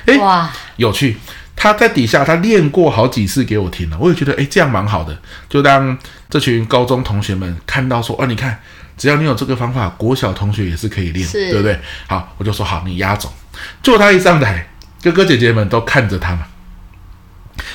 [0.07, 1.17] 诶，哇，有趣！
[1.55, 5.17] 他在底下他练过好几次给我听了，我也觉得诶，这样蛮好的。
[5.49, 5.97] 就当
[6.29, 8.61] 这群高中同学们看到说，哦，你看，
[8.99, 11.79] 只要你有这个方法，国小同学也是可以练，对不对？
[12.09, 13.33] 好，我就说好，你压轴。
[13.83, 14.69] 就他一上台，
[15.03, 16.41] 哥哥姐姐们都看着他嘛。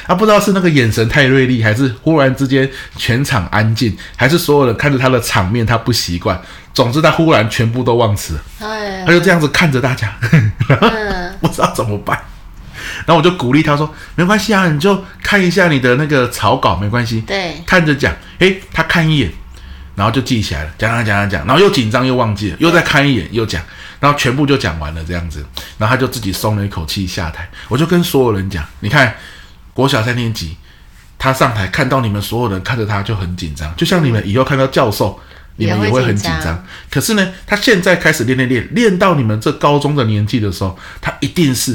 [0.07, 6.39] 啊，不知道是那个眼神太锐利，还是忽然之间全场安静，还是所有人看着他的场面他不习惯。
[6.73, 10.13] 总之，他忽然全部都忘词，他就这样子看着大家，
[11.39, 12.17] 不知道怎么办。
[13.05, 17.21] 然后我就鼓励他说：“没关系啊，你就看一下你的那个草稿，没关系。
[17.21, 18.13] 对，看着讲。
[18.39, 19.31] 诶，他看一眼，
[19.95, 20.71] 然后就记起来了。
[20.77, 23.63] 讲讲讲讲讲，然后又紧张又忘记了，又再看一眼又讲，
[23.99, 25.45] 然后全部就讲完了这样子。
[25.77, 27.49] 然后他就自己松了一口气下台。
[27.67, 29.15] 我就跟所有人讲：你看，
[29.73, 30.58] 国小三年级，
[31.17, 35.19] 他上台看到你们所有人看着他就很紧张，就像你们以后看到教授。”
[35.56, 41.73] 你们也会很紧张，可是呢，他现在开始练练练，练到你们这高中的年纪的时候，他一定是，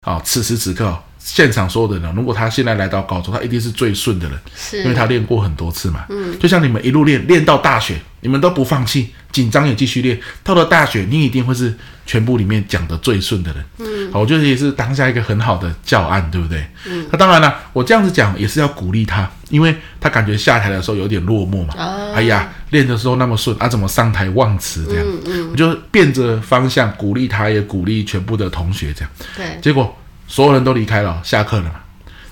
[0.00, 11.74] 啊、哦，此时此刻现场所有的人，如果他现在来到高中，他一定是最顺的人，是，因为他练过很多次嘛，嗯，就像你们一路练练到大学，你们都不放弃，紧张也继续练，到了大学，你一定会是
[12.06, 16.66] 全部里面讲的最顺的人，嗯，好，我觉得也是当下一个很好的教案，对不对？
[16.86, 22.50] 嗯，那当然了，我这样子讲也是要鼓励他，因为他感觉下台的时候有点落寞嘛，啊、哎呀。
[22.70, 25.04] 练的时候那么顺啊，怎么上台忘词这样？
[25.04, 29.10] 嗯嗯、我就变着方向鼓励他，也鼓励全部的同学这样。
[29.36, 29.92] 对，结果
[30.30, 31.72] 所有人都离开了，下课了嘛。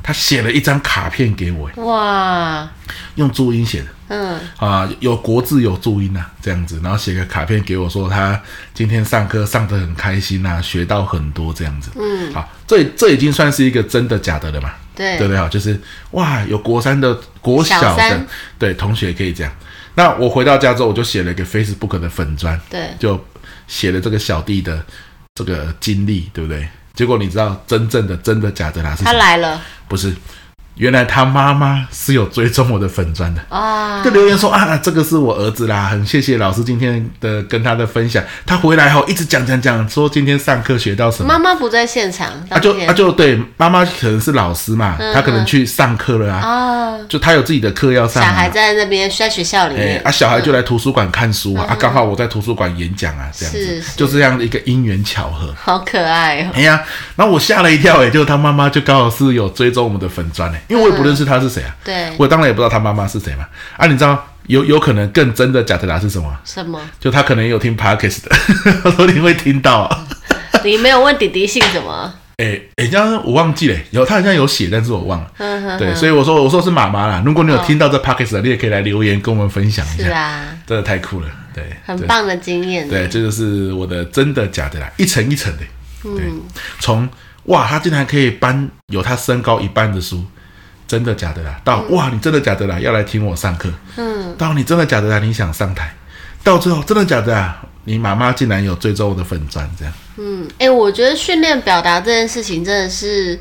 [0.00, 2.66] 他写了一张卡片给我，哇，
[3.16, 8.40] 用注音写的，嗯啊，有国字有注音呐、啊，这样子，然后写个卡片给我，说他
[8.72, 11.90] 今天上课上得很开心呐、啊，学到很多这样子。
[11.96, 14.70] 嗯，好，这这已经算是一个真的假的了嘛？
[14.94, 15.38] 对对不对？
[15.38, 15.78] 哈，就是
[16.12, 18.16] 哇，有国三的、国小的小
[18.58, 19.52] 对同学可以这样。
[19.94, 23.22] 那我回到家之后，我就写了一个 Facebook 的粉砖，对，就
[23.66, 24.82] 写了这个小弟的
[25.34, 26.66] 这个经历，对不对？
[26.98, 28.92] 结果你知道真正的真的假的啦？
[28.96, 30.12] 是他来了，不是。
[30.78, 33.42] 原来他妈妈是有追踪我的粉砖的。
[33.48, 38.22] 啊，就留言说啊，这个是我儿子啦，很谢谢老师今天的跟他的分享。
[38.46, 41.28] 他回来后一直讲讲讲，说今天上课学到什么。
[41.28, 46.38] 妈妈不在现场，他就他就对妈妈可能是老师嘛，嗯、他可能去上课了啊。
[46.40, 48.22] 啊，就他有自己的课要上。
[48.22, 53.96] 小孩在那边在学校里面，欸、啊，小孩就来图书馆看书啊，嗯、啊，刚好我在图书馆演讲啊，这样子，是是。
[53.96, 56.50] 就这样的一个因缘巧合，好可爱哦。
[56.54, 56.82] 哎呀，
[57.16, 61.48] 然后我吓了一跳，哎，就他妈妈就刚好是有追踪我们的粉砖，哎，因为我也不认识他是。
[61.48, 61.74] 是谁啊？
[61.82, 63.46] 对，我当然也不知道他妈妈是谁嘛。
[63.78, 66.30] 啊，你知道有有可能更真的假的啦是什么？
[66.44, 66.78] 什么？
[67.00, 68.36] 就他可能有听 Podcast 的，
[68.84, 70.06] 他说你会听到啊。
[70.62, 72.12] 你没有问弟弟姓什么？
[72.36, 75.30] 哎哎、欸，这样我忘记了，有他好像有写，但是我忘了。
[75.38, 77.22] 呵呵呵对，所以我说我说是妈妈啦。
[77.24, 80.04] 如果你有听到这 Podcast 的，你也可以来留言跟我们分享一下。
[80.04, 82.86] 是啊，真的太酷了，对，很棒的经验。
[82.88, 85.62] 对，这就是我的真的假的啦，一层一层的。
[86.04, 86.42] 嗯，
[86.78, 87.08] 从
[87.44, 90.22] 哇，他竟然可以搬有他身高一半的书。
[90.88, 91.60] 真的假的啦？
[91.62, 92.80] 到、嗯、哇，你真的假的啦？
[92.80, 93.70] 要来听我上课。
[93.96, 94.34] 嗯。
[94.36, 95.20] 到你真的假的啦？
[95.20, 95.94] 你想上台？
[96.42, 97.62] 到最后真的假的啊？
[97.84, 99.94] 你妈妈竟然有追踪我的粉钻这样。
[100.16, 103.38] 嗯，哎、欸，我觉得训练表达这件事情真的是，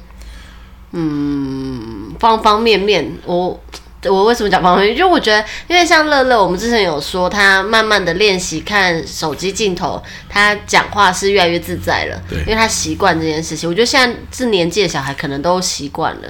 [0.91, 3.11] 嗯，方方面面。
[3.25, 3.59] 我
[4.03, 4.97] 我为什么讲方方面面？
[4.97, 12.21] 就我觉得，因为像乐乐，我们之前有说，他慢慢的练习看手机镜头，他讲话是越来越自在了。
[12.29, 12.39] 对。
[12.41, 16.21] 因为他习惯这件事情，我觉得现在这年纪的小孩可能都习惯了。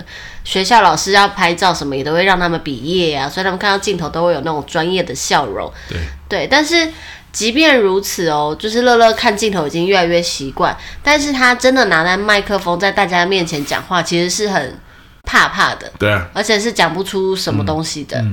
[0.44, 5.70] 学校老师要拍照什么也都会让他们比耶啊，所以他们看到镜头都会有那种专业的笑容。
[5.90, 5.98] 对
[6.30, 6.90] 对，但是
[7.34, 14.80] 即便如此哦，就是乐乐看镜头已经越来越习惯，但是他真的拿在麦克风在大家面前讲话，其实是很
[15.28, 15.92] 怕怕的。
[16.00, 18.26] 对啊，而且是讲不出什么东西的，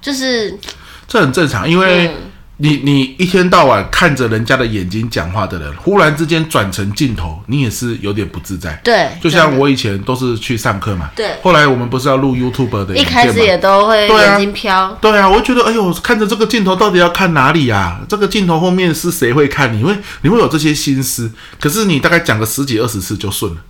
[0.00, 0.58] 就是
[1.06, 2.14] 这很正常，因为、嗯。
[2.58, 8.78] 你你一天到晚看着人家的眼睛讲话的人，忽然之间转成镜头，你也是有点不自在。
[8.84, 11.10] 对，就像我以前都是去上课嘛。
[11.16, 11.32] 对。
[11.42, 12.96] 后来我们不是要录 YouTube 的？
[12.96, 14.96] 一开始也都会眼睛飘。
[15.00, 18.00] 对啊，对啊，我就觉得，哎呦，看着这个镜头到底要看哪里啊？
[18.08, 19.78] 这个镜头后面是谁会看你？
[19.78, 21.32] 你会你会有这些心思。
[21.58, 23.60] 可是你大概讲个十几二十次就顺了。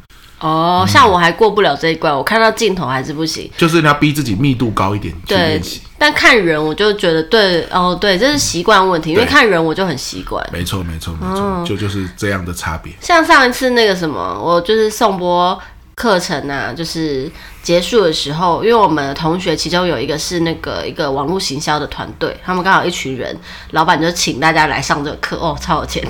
[0.42, 3.50] 哦，像我还过不了这一关，嗯、我看到镜头还是不行。
[3.56, 5.80] 就是你要逼自己密度高一点去练习。
[5.96, 10.44] 但看人我就觉得对哦，对，这是习惯问题，因为看人我就很习惯。
[10.52, 12.92] 没错，没错，没错，哦、就就是这样的差别。
[13.00, 15.56] 像上一次那个什么，我就是送播
[15.94, 17.30] 课程啊，就是。
[17.62, 23.38] 结束的时候，因为我们的同学其中有一个是那个一个网络行销的团队，他们刚好一群人，
[23.70, 26.04] 老板就请大家来上这个课哦，超有钱。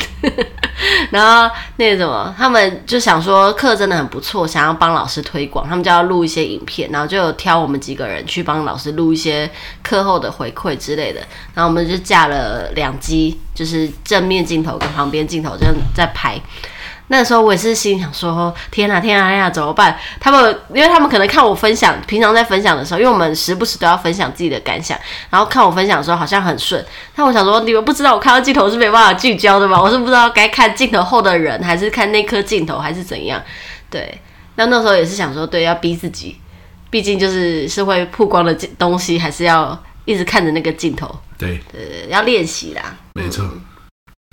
[1.11, 9.51] 然后那什么，他们就想说课真的很不错，想要帮老师推广，他们就要录一些影片，然后就有挑我们几个人去帮老师录一些
[9.83, 11.21] 课后的回馈之类的。
[11.55, 16.41] 然后我们就架了两机，就是正面镜头跟旁边镜头这样在拍。
[17.09, 19.99] 那时候我也是心想说：天哪，天哪，天哪，怎么办？
[20.19, 26.83] 他们，因为他们可能看我分享，平常在分享的时候，因为我们时不时都要分享自己的感想，然后看我分享的时候好像很顺。
[27.15, 29.79] 但我想说，你们不知道我看到镜头是没办法聚焦的吗？
[29.81, 33.43] 我是不知道该看镜头后的人，还是看那颗镜头，还是怎样？
[33.91, 34.19] 对，
[34.55, 36.41] 那那时候也是想说，对，要逼自己，
[36.89, 41.15] 毕竟就是是会曝光的东西，还是要一直看着那个镜头。
[41.37, 42.97] 对，对，对，要练习啦。
[43.13, 43.45] 没错。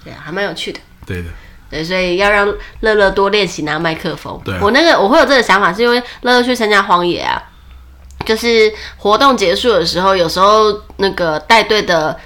[0.05, 0.79] 对啊，还蛮有趣的。
[1.05, 1.29] 对的。
[1.69, 4.39] 对，所以要让乐乐多练习拿麦克风。
[4.43, 7.41] 对、啊，我那个我会有这个想法，是因为乐乐去参加荒野啊，
[8.25, 12.19] 就是活动结束的时候，有时候那个带队的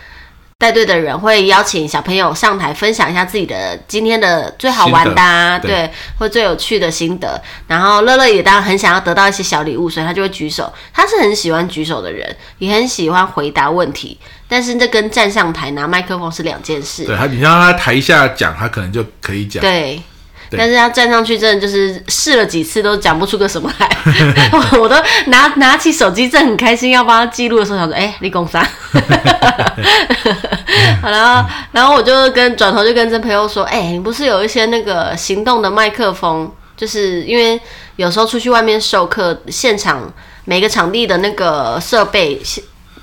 [0.58, 7.42] 带队的人会邀请小朋友上台分享一下自己的今天的最好玩的、啊，对，对，或最有趣的心得。
[7.68, 10.72] 然后乐乐也当然很想要得到一些小礼物，所以他就会举手。
[10.94, 14.18] 他是很喜欢举手的人，也很喜欢回答问题。
[14.54, 17.06] 但是这跟站上台拿麦克风是两件事。
[17.06, 19.60] 对他，你让他台下讲，他可能就可以讲。
[19.60, 20.00] 对，
[20.48, 23.90] 对但是他站上去，真的就是试了几次都讲不出个什么来。
[24.80, 28.64] 我都拿拿起手机，正很开心要帮他记录的时候，想说：“哎、欸，立功三。
[31.02, 36.52] ”好了，然后我就跟转头就跟这朋友说：“哎、欸，你不是有一些那个行动的麦克风？
[36.78, 37.60] 就是因为
[37.96, 40.14] 有时候出去外面授课，现场
[40.46, 42.40] 每个场地的那个设备。”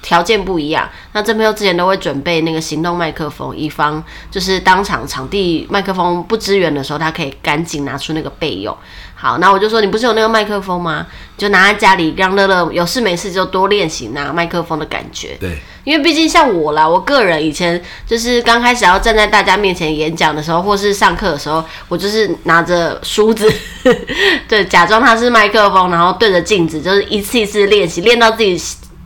[0.03, 8.77] 条件不一样，那这朋友之前都会准备那个行动麦克风，以防就是当场场地麦克风不支援的时候，他可以赶紧拿出那个备用。
[9.15, 11.07] 好，那我就说，你不是有那个麦克风吗？
[11.37, 15.37] 就拿在家里，让乐乐有事没事就多练习拿麦克风的感觉。
[15.39, 23.53] 对因为毕竟像我啦，我个人以前就是刚开始要站在大家面前演讲的时候，或是上课的时候，我就是拿着梳子，
[24.49, 28.59] 对，假装它是麦克风，然后对着镜子，就是一次一次练习，练到自己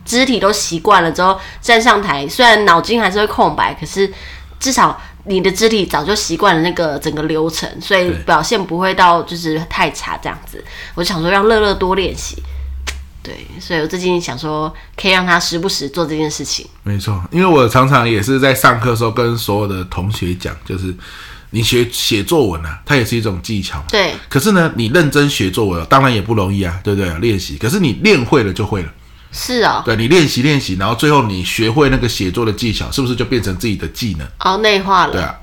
[0.05, 4.09] 肢体都习惯了之后，站上台，虽然脑筋还是会空白，可是
[4.59, 10.63] 至少你的肢体早就习惯了那个整个流程，所以表现不会到就是太差这样子。
[10.93, 12.41] 我想说让乐乐多练习。
[13.23, 16.63] 对，所以我最近想说，可以让他时不时做这件事情。
[16.83, 20.93] 没错，因为我常常也是在上课的时候跟所有的同学讲，就是
[21.49, 23.83] 你学写作文啊，它也是一种技巧。
[23.89, 24.13] 对。
[24.29, 27.11] 可是呢，你认真学作文，当然也不容易啊，对不对？
[27.17, 27.57] 练习。
[27.57, 28.89] 可是你练会了就会了。
[29.31, 29.85] 是啊、哦。
[29.85, 34.27] 对，你练习练习，然后最后你学会那个写作的技巧，是不是就变成自己的技能？
[34.39, 35.11] 哦，内化了。
[35.11, 35.35] 对啊。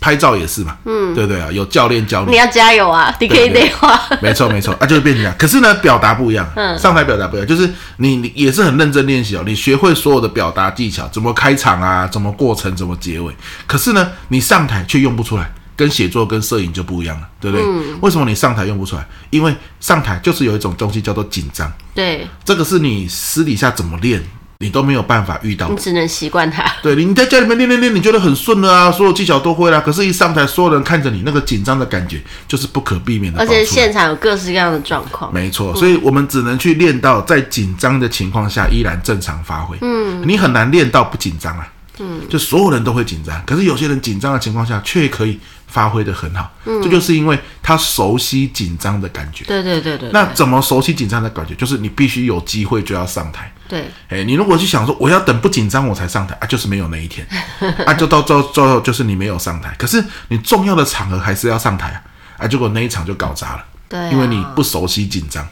[0.00, 5.36] 拍照也是嘛，嗯，对对啊，有教练教你，你要加油啊，你可以内化，没错没错，啊，就是变成这样。
[5.38, 13.32] 可是呢，表达不一样，嗯，上台表达不一样，就是你你也是很认真练习哦，你学会所有的表达技巧，怎么开场啊，怎么过程，怎么结尾。
[13.66, 17.64] 可是呢，你上台却用不出来，跟写作跟摄影就不一样了，对不对？
[17.64, 19.06] 嗯，为什么你上台用不出来？
[19.30, 24.20] 因为上台就是有一种东西叫做紧张，对，这个是你私底下怎么练。
[24.60, 26.64] 你都没有办法遇到，你只能习惯它。
[26.82, 29.80] 对，你在家里面练练练，你觉得很顺了啊，所有技巧都会了。
[29.80, 33.38] 可是，一上台，所有人看着你，那个紧张的感觉就是不可避免的。
[33.38, 35.32] 而且现场有各式各样的状况。
[35.32, 39.78] 没错，所以我们只能去练到在紧张的情况下依然正常发挥。
[39.80, 41.64] 嗯，你很难练到不紧张啊。
[42.00, 46.50] 嗯，就所有人都会紧张，可是有些人紧张的情况下却可以发挥的很好。
[46.64, 49.44] 嗯，这就是因为他熟悉紧张的感觉。
[49.44, 50.10] 对对对对。
[50.12, 51.54] 那怎么熟悉紧张的感觉？
[51.54, 53.52] 就是你必须有机会就要上台。
[53.68, 57.26] 对，哎，你如果去想说我要等不紧张我才上台啊，就是没有那一天
[57.86, 59.74] 啊，就到最后最后就是你没有上台。
[59.78, 62.02] 可是你重要的场合还是要上台啊，
[62.38, 63.64] 啊，结果那一场就搞砸了。
[63.88, 65.46] 对啊，因为你不熟悉紧张，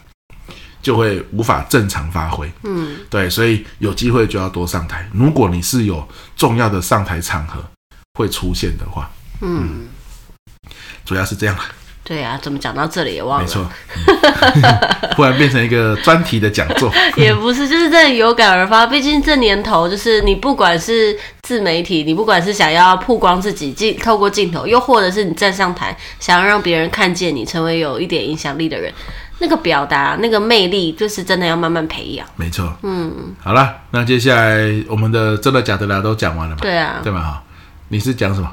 [0.86, 2.48] 就会无法正常发挥。
[2.62, 5.04] 嗯，对，所以有机会就要多上台。
[5.12, 7.58] 如果你是有重要的上台场合
[8.16, 9.88] 会出现的话，嗯，
[11.04, 11.56] 主要是这样。
[12.04, 13.44] 对啊，怎么讲到这里也忘了？
[13.44, 13.68] 没错，
[14.54, 18.86] 嗯、 忽然变成一个专题的讲座， 也不是，就是真的有感而发。
[18.86, 28.92] 毕竟这年头，就是你不管是自媒体，你不管是想要曝光自己，镜透过镜头，又或者是你站上台，想要让别人看见你，成为有一点影响力的人，
[29.38, 32.26] 那个表达，那个魅力，就是真的要慢慢培养。
[32.36, 36.60] 没错，嗯，好了，那接下来我们的真的假的啦都讲完了嘛？
[36.62, 37.20] 对啊，对嘛？
[37.20, 37.42] 哈，
[37.88, 38.50] 你是讲什么？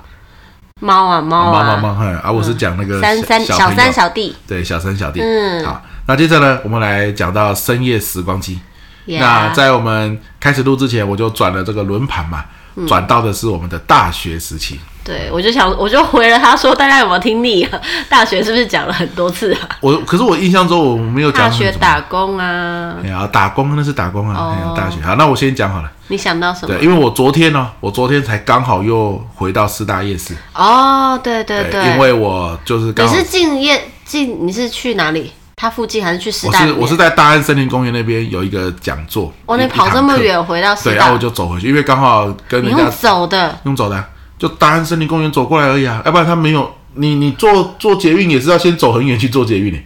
[0.81, 2.19] 猫啊猫啊猫猫猫！
[2.21, 5.21] 啊，我是讲那个三三小三小弟，对，小三小弟。
[5.21, 8.59] 嗯，好，那接着呢，我们来讲到深夜时光机。
[9.05, 12.43] 那在我们开始录之前，我就转了这个轮盘嘛，
[12.87, 14.79] 转到的是我们的大学时期。
[15.03, 17.79] 对，我就想，我就回了他说，大家有没有听腻啊？
[18.07, 19.59] 大学是不是讲了很多次啊？
[19.81, 22.95] 我可是我印象中我没有讲大学打工啊。
[23.03, 25.01] 哎呀，打工那是打工啊，大学。
[25.01, 25.91] 好，那我先讲好了。
[26.07, 26.75] 你想到什么？
[26.75, 30.35] 对，因为我昨天呢，我昨天才刚好又回到师大夜市。
[30.53, 33.13] 哦，对对对，因为我就是刚好。
[33.13, 34.45] 你是进夜进？
[34.45, 35.31] 你是去哪里？
[35.55, 36.61] 他附近还是去师大？
[36.61, 39.31] 我是我是在大安森林公园那边有一个讲座。
[39.45, 40.91] 哦，你跑这么远回到师大？
[40.91, 44.03] 对，然后我就走回去，因为刚好跟人家用走的，用走的，
[44.37, 46.01] 就大安森林公园走过来而已啊。
[46.05, 49.79] 要不然他没有你，你坐坐捷运也是要先走很远去坐捷运的。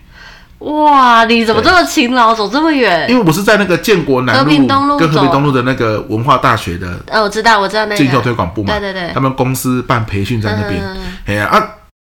[0.59, 3.07] 哇，你怎么这么勤劳，走这么远？
[3.07, 4.43] 因为我是在那个建国南路
[4.97, 10.83] 跟和平东路的那个文化大学的，呃，我知道，我知道那个进修推广部嘛，对对对，他们公司办培训在那边。
[11.25, 11.63] 哎呀啊，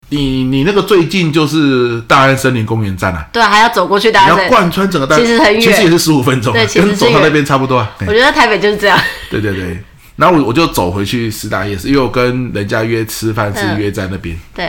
[0.09, 7.89] 你你那个最近就是大安森林公园站啊，对啊，还要走过去大安，你要贯穿整个大安，其实很远，其实也是十五分钟，对，其实跟走到那边差不多啊。
[8.01, 8.99] 我觉得台北就是这样。
[9.29, 9.81] 对对对，
[10.21, 14.37] 然后我我就走回去师大夜市，因为我跟人家约吃饭是约在那边。
[14.53, 14.65] 对，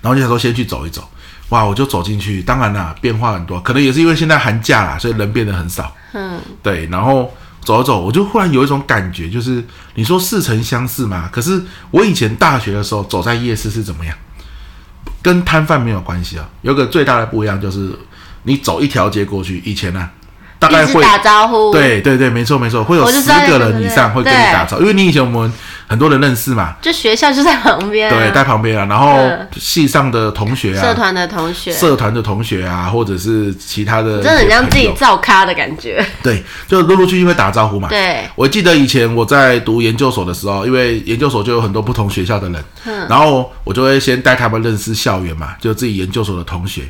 [0.00, 1.02] 然后就想说先去走一走。
[1.48, 1.64] 哇！
[1.64, 5.94] 我就走进去，当然啦，变化很多，可能也是因为现在寒假啦，所以人变得很少。
[6.12, 6.86] 嗯，对。
[6.86, 11.28] 然后走一走，我就忽然有一种感觉，就是你说似曾相识嘛。
[11.32, 14.16] 可是我以前大学的时候走在夜市是怎么样？
[15.22, 16.48] 跟摊贩没有关系啊。
[16.62, 17.92] 有个最大的不一样就是，
[18.42, 20.10] 你走一条街过去，以前呢、啊。
[20.58, 25.52] 大概会打招呼，对对对，没错没错，会有十个人以上会跟你打招呼，因为你以前我们
[25.86, 29.18] 很多人认识嘛，就学校就在旁边，对，在旁边啊，然后
[29.56, 37.88] 系上的同学啊，社团的同学，社团的同学啊，或者是其他的，真的很像自己造咖的感觉，对，就陆陆续续会打招呼嘛。
[37.88, 46.82] 对，我记得以前我在读研究所的时候，因为研究所就有很多不同学校的人，嗯，然后我就会先带他们认识校园嘛，就自己研究所的同学。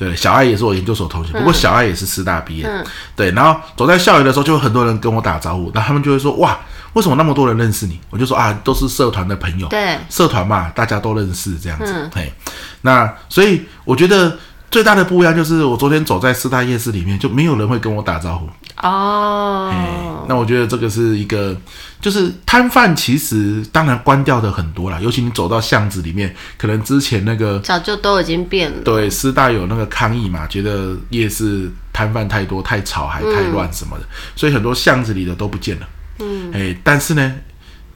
[0.00, 2.64] 对，小爱也是我研究所同学，不过小爱也是师大毕业。
[2.66, 2.82] 嗯，
[3.14, 6.58] 对，然后走在校园的时候，就有很多人跟我打招呼，那他们就会说：“哇，
[6.94, 12.08] 为什么那么多人认识你？”我就说：“啊，都是社团的朋友。”对，社团嘛，大家都认识这样子。
[12.10, 12.32] 对，
[12.80, 14.38] 那所以我觉得
[14.70, 18.48] 最大的不一样就是，我昨天走在师大夜市里面，就没有人会跟我打招呼。
[18.82, 21.54] 哦、欸，那我觉得这个是一个，
[22.00, 28.78] 就是摊贩其实当然关掉的很多啦，尤其你走到巷子里面，可能之前那个早就都已经变了。
[28.82, 35.88] 对，师大有那个抗议嘛，觉得夜市摊贩太多、太吵还太乱什么的，嗯、所以很多巷子里的都不见了。
[36.20, 37.34] 嗯，哎、欸，但是呢，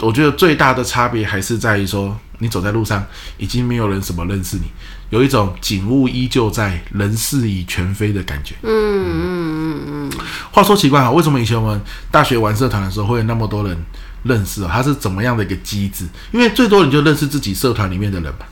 [0.01, 3.07] 我觉得最大的差别还是在于说，你走在路上，
[3.39, 4.65] 已经没有人什么认识你。
[5.15, 8.57] 有一种景物依旧在，人事已全非的感觉。
[8.63, 10.13] 嗯嗯嗯嗯。
[10.51, 13.79] 话说奇怪哈，为什么以前我们大学玩社团的时候会有那么多人
[14.25, 14.71] 认识啊？
[14.73, 16.05] 它是怎么样的一个机制？
[16.33, 18.49] 因为最多你就认识自己社团里面的人吧。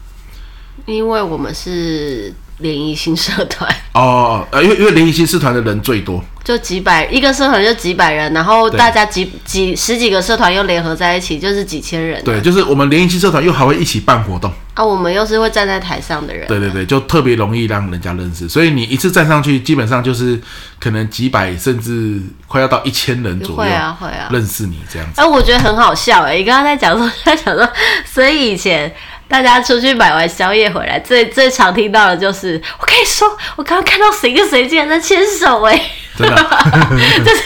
[0.87, 2.33] 因为我们是。
[2.63, 12.23] 联谊新社团哦，呃，因为因为联谊新社团的人最多，就几百一个社团就几百人，然后大家几几十几个社团又联合在一起，就是几千人。
[12.25, 16.49] 对，就是我们联谊新社团又还会一起办活动啊，我们又是会站在台上的人。
[16.49, 20.41] 对对对，就特别容易让人家认识，所以你一次站上去，基本上就是
[20.81, 25.21] 可能几百甚至快要到一千人左右，会啊会啊，认识你这样子。
[25.21, 27.69] 哎、啊，我觉得很好笑哎，你刚刚在讲说 在讲说，
[28.07, 28.91] 所以以前。
[29.33, 33.27] 大家出去买完宵夜回来，最最常听到的就是，我跟你说，
[33.57, 35.83] 我刚刚看到谁跟谁竟然在牵手哎，
[36.19, 36.37] 真的，
[37.25, 37.43] 就是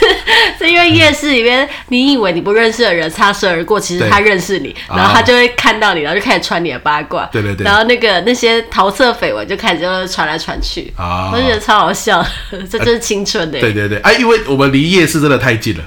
[0.58, 12.26] 是因为夜市里面，你以为你不认识的人擦身而过，其实他认识你，然后他就会看到你，然后就开始传你的八卦，对对对，然后那个那些桃色绯闻就开始就传来传去，啊，我觉得超好笑，
[12.68, 15.84] 这就是青春的，对对对，哎，因为我们离夜市真的太近了。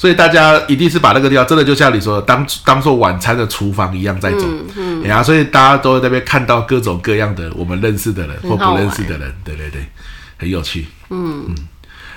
[0.00, 9.86] 所以大家一定是把那个地方真的就像你说的，当当做晚餐的厨房一样在走，嗯，然、嗯、后所以大家都在那边看到各种各样的我们认识的人或不认识的人，对对对，
[10.38, 10.86] 很有趣。
[11.10, 11.54] 嗯嗯，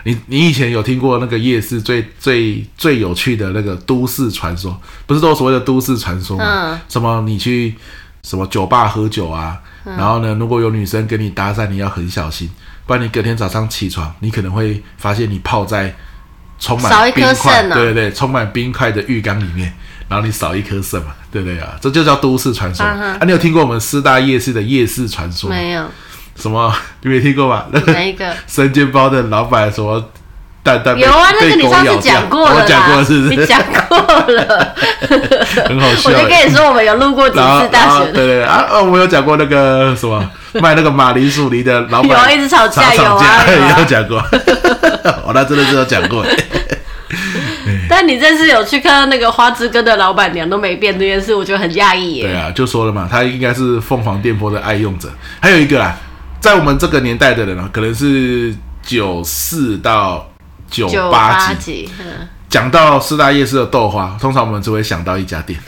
[0.06, 4.82] 你你以前有听过那个夜市最最最有趣的那个都市传说？
[5.06, 6.46] 不是都所谓的都市传说吗？
[6.48, 7.76] 嗯、什么你去
[8.22, 9.60] 什么酒吧喝酒啊？
[9.84, 12.50] 嗯、然后呢，如果有女生跟你搭讪，你要很小心，
[12.86, 15.94] 不然你隔天早上起床，你可能会发现你泡在。
[16.64, 19.74] 充满冰块，对对对，充满冰块的浴缸里面，
[20.08, 21.76] 然后你少一颗肾嘛，对不对啊？
[21.82, 23.18] 这就叫都市传说啊！
[23.26, 25.56] 你有听过我们四大夜市的夜市传说吗？
[25.58, 25.84] 没有。
[26.38, 26.74] 什么？
[27.02, 27.68] 你没听过吧？
[27.88, 28.34] 哪一个？
[28.48, 30.02] 生煎包的老板什么，
[30.64, 33.36] 蛋蛋有啊，那个你上次讲过了，我讲过是不是？
[33.36, 34.74] 你讲过了，
[35.68, 36.10] 很好笑。
[36.10, 40.24] 我就跟你说，我们有录过几次大学，对对啊，我们有讲过那个什么
[40.62, 43.46] 卖那个马铃薯泥的老板，有一直吵架，有啊，
[43.78, 44.24] 有讲过。
[45.26, 46.26] 我那真的是有讲过。
[47.96, 52.24] 但你这次有去看到那个花枝羹的老板娘都没变这件事，我觉得很讶异耶。
[52.24, 55.12] 对啊，就说了嘛，他应该是凤凰电波的爱用者。
[55.40, 55.96] 还有一个啊，
[56.40, 60.28] 在我们这个年代的人啊，可能是九四到
[60.72, 61.88] 九八级。
[62.50, 65.60] 讲到四大夜市的豆花，通常我们只会想到一家店，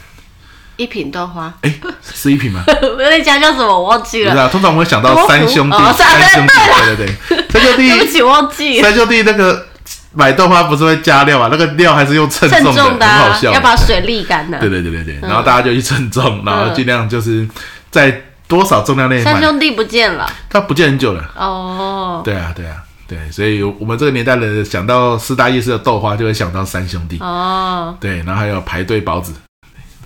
[0.77, 1.53] 一品豆花。
[1.61, 1.71] 哎，
[2.01, 2.63] 是一品吗？
[2.97, 3.67] 那家叫什么？
[3.67, 4.31] 我忘记了。
[4.31, 5.77] 不是啊，通常我们会想到三兄弟。
[5.95, 6.53] 三兄弟，
[6.87, 7.15] 对对对，
[7.49, 7.89] 三兄弟。
[7.93, 8.81] 对不起，忘记。
[8.81, 9.67] 三兄弟那个。
[10.15, 11.49] 买豆花不是会加料啊？
[11.51, 13.51] 那个料还是用称重的，重的啊、很好笑。
[13.51, 14.57] 要把水沥干的。
[14.59, 17.45] 对对对对对，嗯、然后大家就去称重，然后尽量就是
[17.91, 19.21] 在多少重量内。
[19.21, 21.29] 三兄弟不见了，他不见很久了。
[21.35, 22.21] 哦。
[22.23, 27.17] 对啊对啊对，所以我们这个年代的人想到四大夜市的豆花，就会想到三兄弟。
[27.19, 27.95] 哦。
[27.99, 29.33] 对，然后还有排队包子。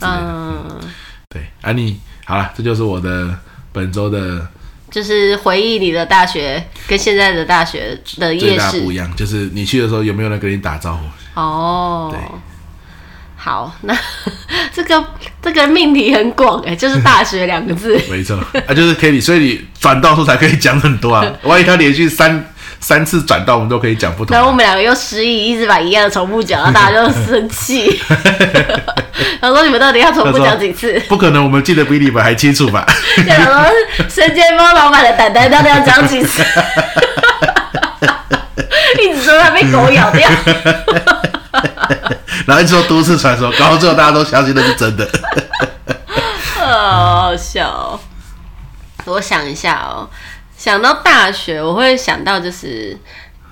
[0.02, 0.66] 嗯。
[1.30, 3.30] 对，安、啊、妮，好了，这就是我的
[3.72, 4.48] 本周的。
[4.92, 8.82] 就是回忆你的大学跟现在的大学的夜市。
[8.82, 11.40] 不一样，就是你去的时候有没有人跟你打招呼？
[11.40, 12.20] 哦，对，
[13.36, 13.96] 好，那
[14.74, 15.04] 这个
[15.42, 18.36] 这个命题很广哎，就是大学两个字， 没错，
[18.68, 22.54] 啊，就是可以，所以你转到处才可以讲很多啊， 万一他连续三。
[22.80, 24.34] 三次转到，我们都可以讲不同。
[24.34, 28.00] 然后我们两个又失忆，一直把一样的重复讲，然后大家就生气。
[29.42, 31.00] 然后说你们到底要重复讲几次？
[31.08, 32.86] 不可能，我们记得比你们还清楚吧？
[33.26, 33.70] 然后
[34.08, 36.44] 生煎包老板的蛋蛋到底要讲几次？
[39.02, 40.30] 一直说他被狗咬掉。
[42.46, 45.08] 然后一直说都市传说，搞到最后大家都相信那是真的。
[46.56, 48.00] 好好笑哦！
[49.06, 50.10] 我想一下哦。
[50.60, 52.96] 想到大学，我会想到就是，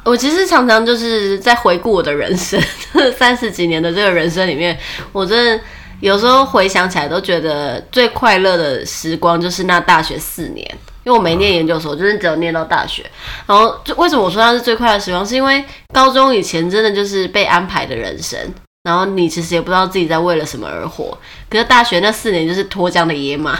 [0.03, 2.62] 我其实常常就是在回顾我的人生，
[3.18, 4.78] 三十几年的这个人生里面，
[5.14, 5.64] 我真的
[6.01, 10.68] 有时候回想起来都觉得最快乐的时光就是那大学四年，
[11.05, 13.10] 因为我没念研究所，就是只有念到大学。
[13.45, 18.38] 然后就为什么我说它是最快乐时光，是因为高中以前真的就是被安排的人生，
[18.84, 21.18] 然后你其实也不知道自己在为了什么而活。
[21.49, 23.58] 可是大学那四年就是脱缰的野马。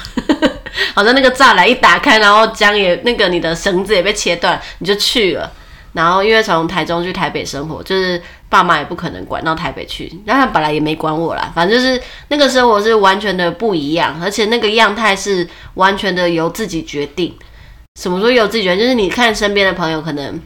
[0.96, 5.52] 好像那个栅栏一打开，然后江也那个你的绳子也被切断，你就去了。
[5.94, 11.52] 然后因为从台中去台北生活，就是爸妈也不可能管到台北去，那他本来也没管我啦。
[11.56, 17.34] 反正就是那个生活是完全的不一样，而且那个样态是完全的由自己决定。
[18.00, 18.78] 什么说幼稚园？
[18.78, 20.40] 就是你看身边的朋友，可能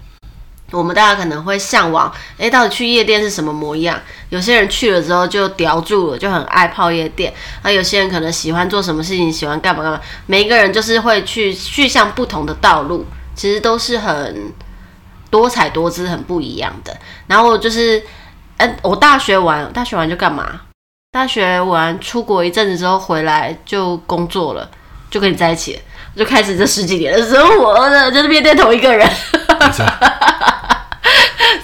[0.72, 4.00] 我们大家可能会向往，哎，到底去夜店是什么模样？
[4.30, 7.34] 有些人去了之后就叼住了，就很爱泡夜店。
[7.64, 10.00] 那有些人可能喜欢做什么事情，喜欢干嘛干嘛。
[10.26, 13.06] 每一个人就是会去去向不同的道路，
[13.36, 14.54] 其实都是很
[15.30, 16.98] 多彩多姿、很不一样的。
[17.28, 18.02] 然后就是，
[18.58, 20.62] 嗯，我大学完，大学完就干嘛？
[21.12, 24.70] 大学完出国一阵子之后回来就工作了，
[25.10, 25.78] 就跟你在一起。
[26.14, 29.10] 就开始这十几年的生活了，就是面对同一个人，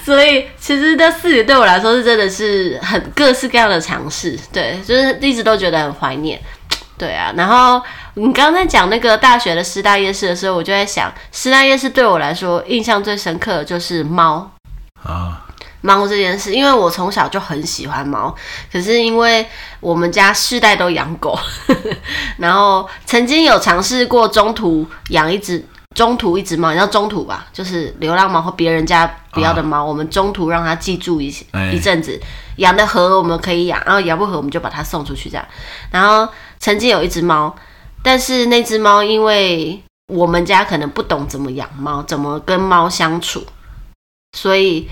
[0.08, 6.40] 所以其实这四年对我来说是真的是很各式各样的尝试，对，就是一直都觉得很怀念，
[6.96, 7.30] 对啊。
[7.36, 7.78] 然后
[8.14, 14.50] 你刚才讲那个大学的师大夜市的时候，我就在想，师大夜市对我来说印象最深刻的就是猫
[15.02, 15.44] 啊。
[15.82, 18.34] 猫这件事，因为我从小就很喜欢猫，
[18.72, 19.46] 可是因为
[19.78, 21.96] 我们家世代都养狗，呵呵，
[22.38, 25.62] 然后曾经有尝试过中途养一只
[25.98, 27.48] 中途一只猫，你知道中途吧？
[27.52, 31.26] 就是流浪猫或别人家不要的猫，啊、我们中途让它寄住一
[31.72, 32.20] 一阵子，
[32.58, 35.44] 养的合我们可以养，然后养不合我们就把它送出去这样。
[35.90, 37.52] 然后曾经有一只猫，
[38.00, 43.44] 但是那只猫因为我们家可能不懂怎么养猫，怎么跟猫相处，
[44.36, 44.88] 所以。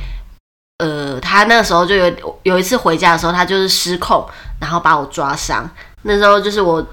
[0.78, 4.22] 呃，它那时候就有有一次回家的时候，它就是失控，
[4.60, 5.66] 然后把我抓伤。
[6.02, 6.86] 那时候就是我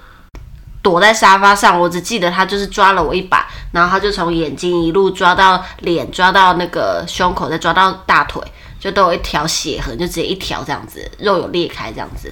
[0.84, 8.44] 躲在沙发上，我只记得他就是抓了我一把，然后他就从眼睛一路抓到脸，抓到那个胸口，再抓到大腿，
[8.80, 12.32] 就都有一条血痕，就直接一条这样子，肉有裂开这样子。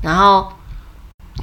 [0.00, 0.50] 然后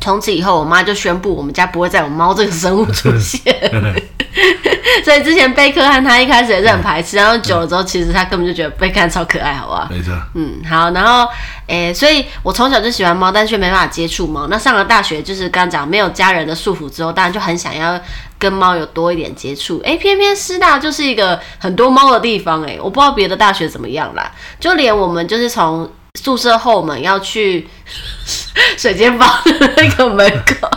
[0.01, 3.41] 从此以后，我妈就宣布我们家不会再有猫这个生物出现。
[5.03, 9.87] 所以之前贝克汉他一开始也是很排斥，然后久了之后，其实他根本就觉得贝克汉超可爱，好不好？
[9.89, 10.13] 没错。
[10.35, 10.89] 嗯，好。
[10.91, 11.27] 然后，
[11.67, 14.47] 诶、欸，所以我从小就喜欢猫，但却没办法接触猫。
[14.47, 17.99] 那上了大学，就是刚讲没有家人的束缚之后，当然就很想要
[18.39, 19.79] 跟猫有多一点接触。
[19.83, 22.73] 诶、欸，偏偏师大就是一个很多猫的地方、欸。
[22.73, 27.67] 诶，我不知道别的大学怎么样啦，就连我们就是从宿舍后门要去
[28.77, 30.69] 水煎包的那个门口。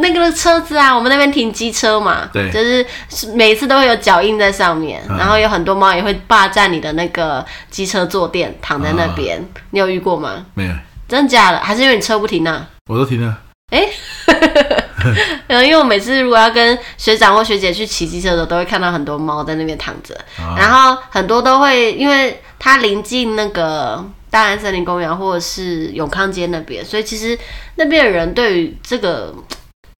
[0.00, 2.84] 那个车子啊，我们那边停机车嘛，对，就是
[3.34, 9.38] 每次都会有脚印在上面，嗯、然后有很多猫也会霸占你的那个机车坐垫，躺在那边。
[9.38, 10.44] 哦、你有遇过吗？
[10.54, 10.72] 没有，
[11.08, 11.58] 真的假的？
[11.58, 12.66] 还是因为你车不停啊？
[12.88, 13.38] 我都停了。
[13.70, 13.88] 哎，
[15.48, 24.04] 因为我每次如果要跟学长或学姐去骑机车的时候，都会看到很多猫在那边躺着，哦、然后很多都会，因为它临近那个。
[24.34, 27.38] 大安森林公园或者是永康街那边，所以其实
[27.76, 29.32] 那边的人对于这个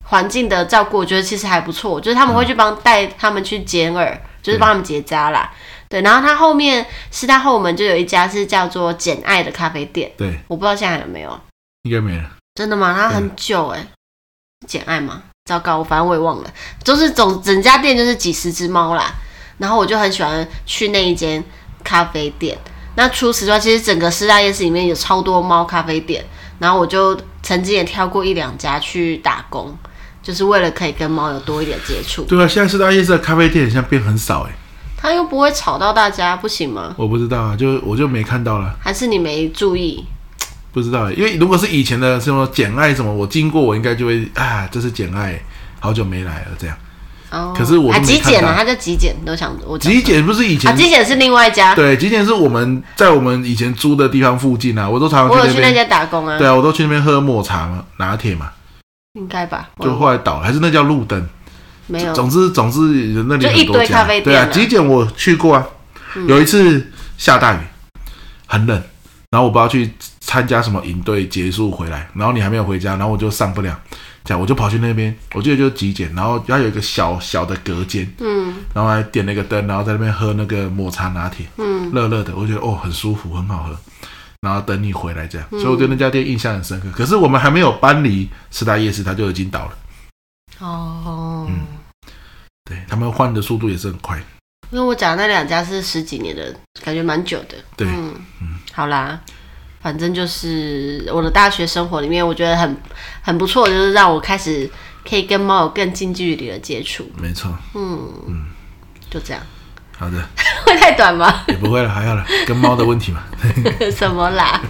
[0.06, 2.00] 环境的照顾，我觉得其实还不错。
[2.00, 5.54] 就是他们会去帮带他们去剪耳，就是帮他们结扎啦。
[5.88, 10.10] 对，然后他后面是他后门就有一家是叫做“简爱”的咖啡店。
[10.16, 11.40] 对，我不知道现在还有没有，
[11.84, 12.28] 应该没了。
[12.56, 12.92] 真的吗？
[12.92, 13.86] 它很久哎、欸，
[14.66, 15.22] 简爱吗？
[15.44, 16.52] 糟糕，反正我也忘了。
[16.82, 19.14] 就是总整家店就是几十只猫啦。
[19.58, 21.44] 然后我就很喜欢去那一间
[21.84, 22.58] 咖啡店。
[22.96, 26.24] 那除此之外，其实整个师大夜市里面有超多猫咖啡店，
[26.58, 29.76] 然后我就曾经也挑过一两家去打工，
[30.22, 32.22] 就是为了可以跟猫有多一点接触。
[32.22, 34.52] 对啊，现在师大夜市的咖啡店好像变很少哎。
[34.96, 36.94] 它又不会吵到大家，不行吗？
[36.96, 38.74] 我不知道啊，就我就没看到了。
[38.80, 40.04] 还是你没注意？
[40.72, 45.38] 不知道，因为如果是以前的什么简爱什么，我经过我应该就会啊，这是简爱，
[45.78, 46.76] 好久没来了这样。
[47.56, 51.74] 可是我还极简啊，他叫极简，都想我极简不是以前啊，极简是另外一家。
[51.74, 55.28] 对，极简是我们在我们以前租的地方附近啊，我都常常。
[55.28, 56.38] 我有去那家打工啊。
[56.38, 58.50] 对啊，我都去那边喝抹茶嘛，拿铁嘛。
[59.14, 59.68] 应该吧。
[59.80, 61.28] 就后来倒了，还是那叫路灯。
[61.86, 62.12] 没有。
[62.14, 62.78] 总之总之
[63.26, 64.24] 那里就一堆咖啡店。
[64.24, 65.66] 对啊，极简我去过啊。
[66.28, 67.58] 有一次下大雨，
[68.46, 68.80] 很冷，
[69.30, 73.76] 然后我不知道去参加什么营队结束回来，然后你还没有回家，然后我就上不了。
[74.24, 83.76] 这样我就跑去那边，我记得就是极简，然后它有一个小小的隔间，嗯，然后还点了一个灯，然后在那边喝那个抹茶拿铁，嗯，热热的，我觉得哦很舒服，很好喝，
[84.40, 86.90] 然后等你回来这样，嗯、所以我对那家店印象很深刻。
[86.92, 89.78] 可是我们还没有搬离四大夜市，它就已经倒了。
[90.60, 91.60] 哦，嗯，
[92.64, 94.16] 对他们换的速度也是很快，
[94.70, 97.56] 因为我讲的那两家是十几年的，感觉蛮久的。
[97.76, 98.58] 对，嗯，嗯。
[98.72, 99.20] 好啦。
[99.84, 102.74] 反正就是我的大学生活里面，我觉得很
[103.20, 104.68] 很不错，就是让我开始
[105.06, 107.04] 可以跟猫有更近距离的接触。
[107.18, 108.46] 没错，嗯嗯，
[109.10, 109.42] 就这样。
[109.98, 110.16] 好的，
[110.66, 111.42] 会太短吗？
[111.48, 113.22] 也不会了，还好了，跟猫的问题嘛。
[113.96, 114.60] 什么啦？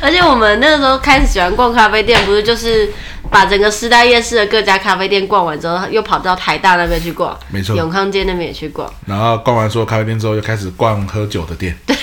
[0.00, 2.90] 而且我们那个时候开始喜欢逛咖啡店，不是就是
[3.30, 8.90] 把整个师大夜市的各家咖啡店逛完之后，又跑到台大那边去逛，没错，永康街那边也去逛。
[9.06, 11.96] 然后逛完所有咖啡店之后，又开始逛 喝酒的店，对，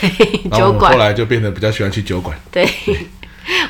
[0.51, 0.91] 酒馆。
[0.93, 2.37] 后来就变得比较喜欢去酒馆。
[2.51, 2.67] 对，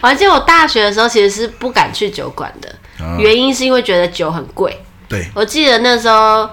[0.01, 2.75] 我还记得我大学的时候其实是不敢去酒馆的，
[3.19, 4.75] 原因是因为觉得酒很贵。
[5.07, 6.49] 对，我记得那时候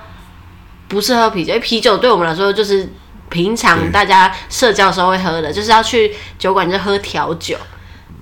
[0.88, 2.90] 不是喝啤酒，因为啤酒对我们来说就是
[3.28, 7.56] 平常大家社交的时候会喝的，就是要去酒馆就喝调酒。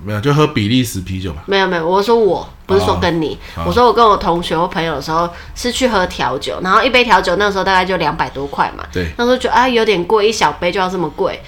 [0.03, 1.43] 没有，就喝比利时啤酒吧。
[1.47, 8.85] 没有没有，我说我不是说跟你，哦、我说我跟我同学或朋友的时候是去喝调酒，然后一杯调酒那时候大概就两百多块嘛。
[8.91, 9.07] 对。
[9.17, 11.41] 那时候觉得啊有点贵，一小杯就要这么贵，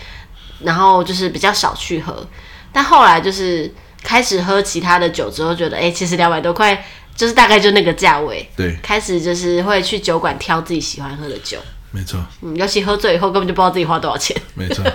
[0.63, 2.25] 然后就是比较少去喝。
[2.73, 3.71] 但后来就是
[4.03, 6.83] 开始喝其他的酒之后，觉得哎、欸，其实两百多块
[7.19, 8.49] 就是大概就那个价位。
[8.55, 8.73] 对。
[8.81, 11.57] 开始就是会去酒馆挑自己喜欢喝的酒。
[11.91, 12.17] 没错。
[12.41, 14.33] 嗯，尤其喝醉以后根本就不知道自己花多少钱。
[14.53, 14.81] 没错。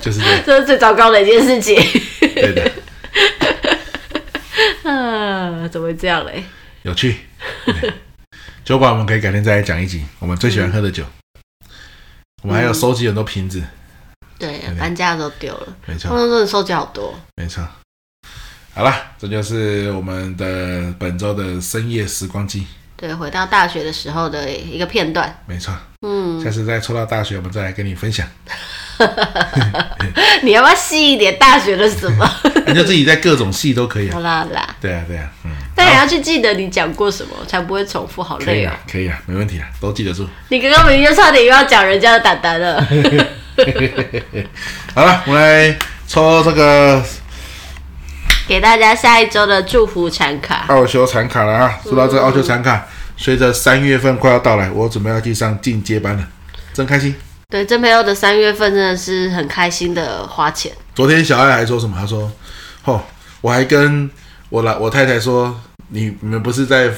[0.00, 1.74] 就是这，这是最糟糕的一件事情。
[2.20, 2.70] 对的。
[4.88, 6.44] 啊，怎么会这样嘞？
[6.82, 7.16] 有趣。
[8.64, 11.02] 酒馆我们可以改天再来讲一集，我们最喜欢喝的酒。
[11.02, 11.68] 嗯、
[12.42, 13.60] 我们还有收集很多瓶子。
[14.38, 15.76] 对，搬家的时候丢了。
[15.86, 16.08] 没错。
[16.08, 17.12] 他们说你收集好多。
[17.34, 17.66] 没错。
[18.74, 22.66] 好了，这就是我们的本周的深夜时光机。
[22.96, 25.42] 对，回到大学的时候的一个片段。
[25.46, 25.74] 没错。
[26.06, 26.42] 嗯。
[26.42, 28.26] 下次再抽到大学，我们再来跟你分享。
[30.42, 31.36] 你要不要细一点？
[31.38, 32.26] 大学的什么？
[32.66, 34.14] 你就自己在各种系都可以啊。
[34.14, 34.76] 好啦好啦。
[34.80, 35.50] 对啊对啊，嗯。
[35.74, 38.78] 但也要去记得你讲过什么，才不会重复，好累啊。
[38.90, 40.26] 可以啊，没问题啊，都记得住。
[40.48, 42.80] 你刚刚明明就差点又要讲人家的胆胆了。
[44.94, 47.04] 好了，我们来抽这个，
[48.52, 50.66] 给大家下一周的祝福产卡。
[50.68, 51.80] 奥修产卡了啊！
[51.82, 52.86] 说到这个奥修产卡，
[53.16, 56.28] 随着三月份快要到来，我准备要去上进阶班了，
[56.74, 57.14] 真开心。
[57.48, 60.70] 对，真朋友的三月份真的是很开心的花钱。
[60.94, 61.96] 昨天小爱还说什么？
[61.98, 62.30] 他说
[62.84, 63.02] ：“哦，
[63.40, 64.10] 我还跟
[64.50, 66.90] 我老我太太说，你你们不是在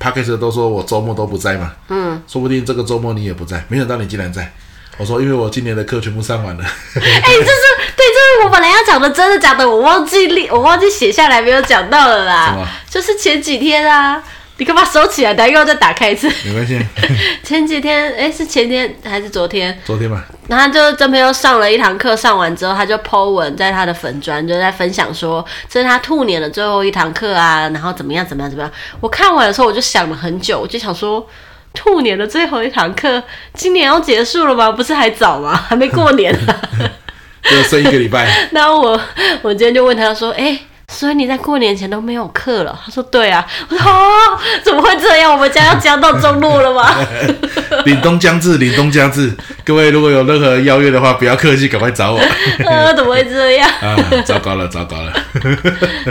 [0.00, 1.72] Podcast 都说我周末都不在吗？
[1.88, 3.62] 嗯，说不定这个周末你也不在。
[3.68, 4.50] 没想到你竟然在。
[4.96, 6.64] 我说，因为我今年的课全部上完了。
[6.96, 7.60] 哎、欸，这是
[7.96, 8.06] 对，
[8.44, 9.68] 我本来要讲的，真的假的？
[9.68, 12.56] 我忘记立，我忘记写下来，没有讲到了啦。
[12.88, 14.22] 就是前几天啊。”
[14.58, 15.34] 你干嘛收起来？
[15.34, 16.30] 等下又要再打开一次。
[16.44, 16.78] 没关系。
[17.42, 19.76] 前几天，哎，是前天还是昨天？
[19.84, 20.22] 昨天吧。
[20.46, 28.70] 然后就真朋友上了一堂课，上完之后他就 po 文在他的粉专，就在分享说这是他兔年的最后一堂课啊，然后怎么样怎么样怎么样。
[29.00, 31.26] 我看完的时候我就想了很久，我就想说
[31.74, 33.20] 兔年的最后一堂课，
[33.54, 34.70] 今年要结束了吗？
[34.70, 35.56] 不是还早吗？
[35.68, 36.54] 还没过年呢，
[37.42, 38.28] 就剩一个礼拜。
[38.52, 39.00] 然后我
[39.42, 40.58] 我今天就问他说，哎。
[40.88, 42.78] 所以你在过年前都没有课了？
[42.84, 43.42] 他说对啊。
[43.70, 45.32] 我说哦，怎么会这样？
[45.32, 46.94] 我们家要将到中路了吗？
[47.86, 49.32] 凛冬将至，凛冬将至。
[49.64, 52.18] 各位如果有任何邀约的话，不要客气，赶快找我。
[52.68, 53.66] 啊，怎么会这样？
[53.80, 55.12] 啊，糟糕了，糟糕了。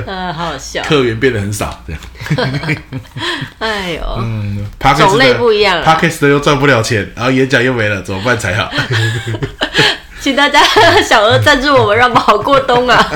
[0.07, 0.81] 啊，好好笑。
[0.81, 2.01] 客源变得很少，这样。
[3.59, 4.65] 哎呦，嗯，
[4.97, 5.83] 种类不一样。
[5.83, 8.71] Podcast 又赚不了钱，然后演讲又没了，怎么办才好？
[10.21, 10.61] 请大家
[11.01, 13.11] 小额赞助我们，让我们好过冬啊！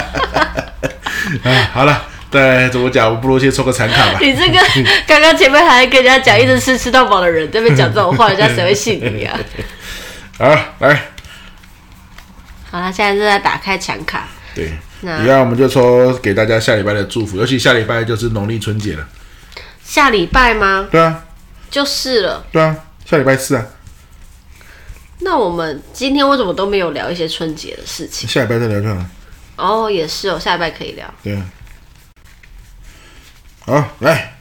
[1.44, 2.02] 哎， 好了，
[2.32, 3.08] 对，怎么讲？
[3.08, 4.18] 我不如先抽个残卡吧。
[4.22, 4.60] 你这个
[5.06, 9.38] 刚刚前面还跟人家讲一直吃吃到饱的人，这边讲这种话，人家谁会信你啊？
[10.40, 10.46] 好，
[10.80, 11.02] 来，
[12.72, 14.28] 好了，现在正在打开残卡。
[14.56, 19.08] 对，那一样我们就抽给大家下礼拜的祝福，尤其下礼拜就是农历春节了。
[19.84, 20.88] 下礼拜吗？
[20.92, 21.24] 对啊，
[21.70, 22.44] 就是了。
[22.52, 22.76] 对啊，
[23.06, 23.64] 下礼拜四啊。
[25.26, 28.30] 那我们今天为什么都没有聊一些春节的事情？
[28.30, 29.10] 下礼拜再聊就好了。
[29.56, 31.12] 哦，也是哦，下礼拜可以聊。
[31.24, 31.36] 对，
[33.66, 34.36] 好，来，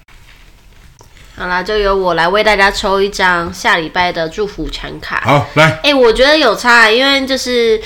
[1.37, 5.23] 好啦，就由我来为大家抽一张下礼拜的祝福禅卡。
[5.25, 7.81] 好，来，哎、欸，我觉得有差，因为就是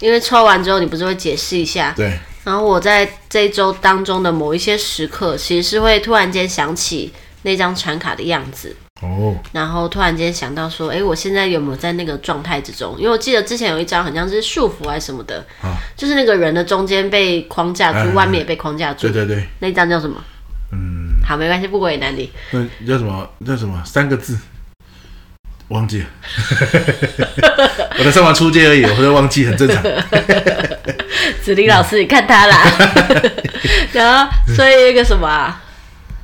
[0.00, 1.94] 因为抽完之后，你不是会解释一下？
[1.96, 2.18] 对。
[2.44, 8.76] 然后我在这一周当中的某一些时刻，其实是会突然间想起那张禅卡的样子。
[9.04, 12.96] 哦，然后突然间想到说，哎，我现在有没有在那个状态之中？
[12.98, 19.08] 因为我记得之前有一张好像是束缚还是什么的，啊、就是那个人的中间被框架住，哎、外面也被框架住。
[19.08, 20.16] 对对对，那张叫什么？
[20.72, 22.30] 嗯，好，没关系，不为难你。
[22.50, 23.28] 那叫什么？
[23.46, 23.80] 叫什么？
[23.84, 24.38] 三个字，
[25.68, 26.06] 忘记了。
[27.98, 29.82] 我在上完初阶而已，我会忘记，很正常。
[31.42, 32.56] 子林老师，你看他啦。
[33.92, 35.62] 然后，所以那个什么啊？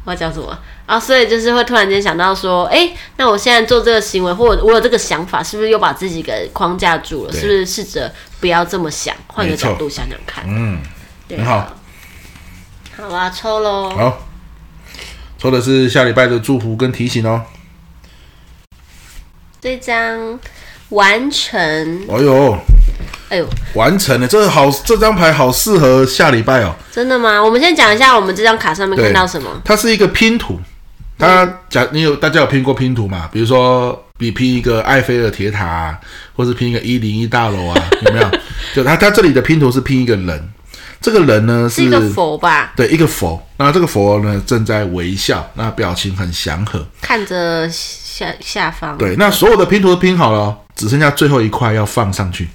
[0.05, 0.59] 我要讲什么？
[0.91, 7.33] 啊，所以就是会突然间想到说，哎、欸，那我现在做这个行为，或者我有这个想法，是不是又把自己给框架住了？
[7.33, 10.43] 是不是试着不要这么想，换个角度想想看？
[10.49, 10.81] 嗯，
[11.29, 11.77] 对很好。
[12.97, 13.91] 好啊，抽喽。
[13.91, 14.27] 好，
[15.39, 17.43] 抽的是下礼拜的祝福跟提醒哦。
[19.61, 20.41] 这张
[20.89, 21.61] 完成。
[22.09, 22.59] 哎呦，
[23.29, 26.75] 哎呦，完成了，这个好，这张牌好适合下礼拜哦。
[26.91, 27.41] 真的吗？
[27.41, 29.63] 我们先讲一下我们这张卡上面看到什么。
[29.65, 30.59] 它是一个拼图。
[31.21, 33.29] 他讲，你有大家有拼过拼图嘛？
[33.31, 36.01] 比如说，比拼一个埃菲尔铁塔啊，
[36.35, 38.31] 或是拼一个一零一大楼啊， 有没有？
[38.75, 40.51] 就他他这里的拼图是拼一个人，
[41.01, 42.73] 这个人呢是，是一个佛吧？
[42.75, 43.41] 对，一个佛。
[43.59, 48.97] 那这个佛呢正在微笑，那表情很祥和，看着下下方。
[48.97, 52.49] 对，那所有的拼图都拼好了，只剩下最后一块要放上去。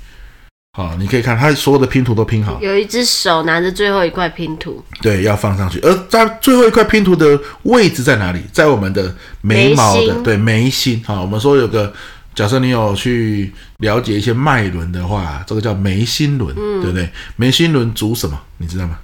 [0.78, 2.60] 好，你可以看，它所有的拼图都拼好。
[2.62, 5.80] 有一只手拿着最后一块拼图，对，要放上去。
[5.80, 8.42] 而在最后一块拼图的位置在哪里？
[8.52, 11.02] 在我们的眉毛的眉对眉心。
[11.08, 11.94] 好，我们说有个，
[12.34, 17.10] 假设你有去了解一些脉轮的话，这个叫眉心轮，嗯、对不对？
[17.38, 18.38] 眉心轮主什么？
[18.58, 19.00] 你知道吗？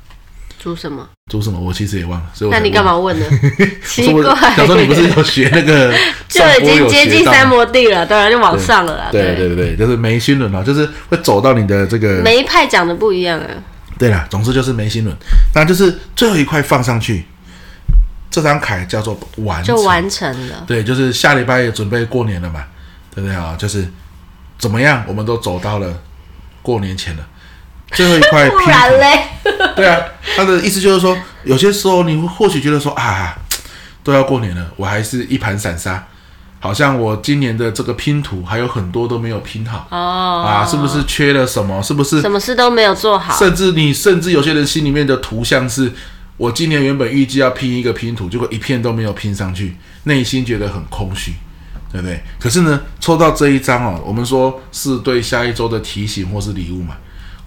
[0.62, 1.10] 主什么？
[1.32, 1.60] 煮什么？
[1.60, 2.30] 我其实也忘了。
[2.36, 3.26] 所以我那你干嘛问呢？
[3.84, 4.24] 奇怪，
[4.56, 5.92] 小时候你不是有学那个，
[6.30, 9.08] 就已经接近三摩地了，当然就往上了啦。
[9.12, 12.22] 对对对对，就是眉心轮啊，就是会走到你的这个。
[12.22, 13.48] 每一派讲的不一样啊。
[13.98, 15.16] 对了，总之就是眉心轮，
[15.56, 17.26] 那就是最后一块放上去，
[18.30, 20.64] 这张卡叫做完成，就完成了。
[20.68, 22.64] 对，就是下礼拜也准备过年了嘛，
[23.16, 23.56] 对不对啊？
[23.58, 23.88] 就是
[24.60, 26.00] 怎么样，我们都走到了
[26.62, 27.28] 过年前了。
[27.94, 29.24] 最后一块拼图，不然嘞
[29.76, 30.02] 对啊，
[30.36, 33.38] 他的意思就是说，有些时候你会或许觉得说啊，
[34.04, 36.08] 都要过年了，我还是一盘散沙，
[36.60, 41.82] 好像我今年的这个拼图还有很多都没有拼好哦，啊，是不是缺了什么？
[41.84, 43.38] 是不是什么事都没有做好？
[43.38, 45.92] 甚至你甚至有些人心里面的图像是，
[46.38, 51.34] 我今年原本预计要拼一个拼图，结果一片都没有拼上去，内心觉得很空虚，
[51.92, 52.24] 对不对？
[52.40, 56.96] 可是呢，抽到这一张哦，我们说是对下一周的提醒或是礼物嘛。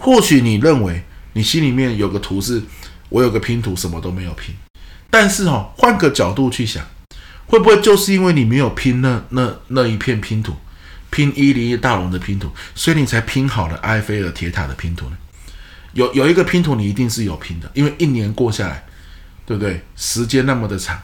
[0.05, 1.03] 或许你认为
[1.33, 2.63] 你心里面有个图是，
[3.09, 4.55] 我有个拼图什么都没有拼，
[5.09, 6.85] 但是哦，换个角度去想，
[7.47, 10.53] 会不会就是因为你没有拼那那那一片拼图，
[11.09, 15.17] 拼一零一大龙的拼图，所以你才拼好了埃菲尔铁塔的拼图呢？
[15.95, 18.85] 有有一个拼图你一定是有拼的，因为一年过下来，
[19.47, 19.81] 对不对？
[19.97, 21.01] 时间那么的长，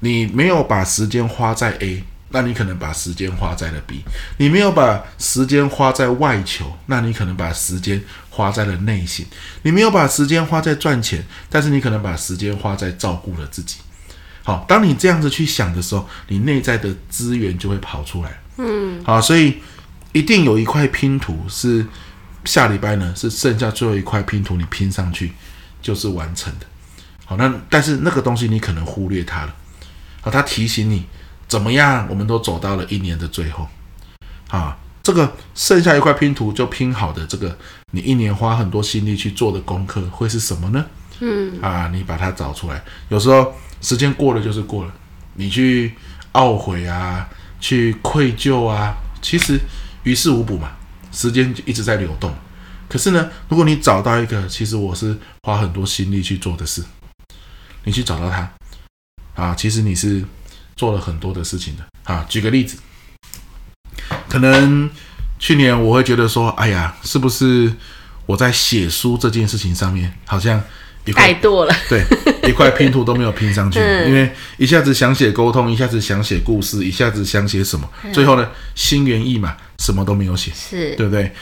[0.00, 2.04] 你没有把时间花在 A。
[2.32, 4.02] 那你可能把时间花在了 B，
[4.38, 9.26] 你没有把时间花在外求，那你可能把时间花在了内心。
[9.62, 13.76] 你没有把时间花在赚钱，但是你可能把时间花在照顾了自己。
[14.42, 18.40] 好，当你这样子去想的时候，你内在的资源就会跑出来。
[18.56, 19.58] 嗯，好，所以
[20.12, 21.86] 一定有一块拼图是
[22.44, 25.32] 下礼拜呢，是剩下最后一块拼图，你拼上去
[25.80, 26.66] 就是完成的。
[27.26, 29.54] 好，那但是那个东西你可能忽略它了。
[30.22, 31.06] 好，它提醒你。
[31.52, 32.06] 怎么样？
[32.08, 33.68] 我们都走到了一年的最后，
[34.48, 37.54] 啊，这个剩下一块拼图就拼好的这个，
[37.90, 40.86] 你一年花很多心力去做的功课会是什么呢？
[41.20, 42.82] 嗯，啊，你把它找出来。
[43.10, 44.92] 有时候时间过了就是过了，
[45.34, 45.92] 你去
[46.32, 47.28] 懊悔啊，
[47.60, 49.60] 去愧疚啊，其实
[50.04, 50.72] 于事无补嘛。
[51.12, 52.34] 时间就一直在流动。
[52.88, 56.82] 可是呢，如果你找到一个，其实我是花很多心力去做的事，
[57.84, 58.50] 你去找到它，
[59.34, 60.24] 啊，其实你是。
[60.82, 62.76] 做了很多的事情的啊，举个例子，
[64.28, 64.90] 可能
[65.38, 67.72] 去年我会觉得说，哎呀，是不是
[68.26, 70.60] 我在写书这件事情上面好像
[71.04, 72.04] 一块太多了，对，
[72.48, 81.32] 一块拼图都没有拼上去， 嗯、因为一下子想写沟通，一下子想写故事，一下子想写什么，最后呢，心猿意马，什么都没有写，是对不对？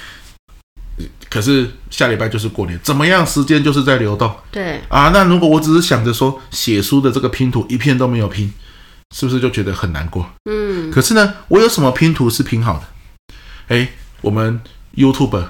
[1.30, 3.26] 可是下礼拜就是过年，怎么样？
[3.26, 5.08] 时间就是在流动，对啊。
[5.14, 8.52] 那如果我只是想着说写书的这个拼图一片都没有拼。
[9.14, 10.30] 是不是就觉得很难过？
[10.44, 13.34] 嗯，可是呢，我有什么拼图是拼好的？
[13.66, 13.88] 哎，
[14.20, 14.60] 我们
[14.94, 15.46] YouTube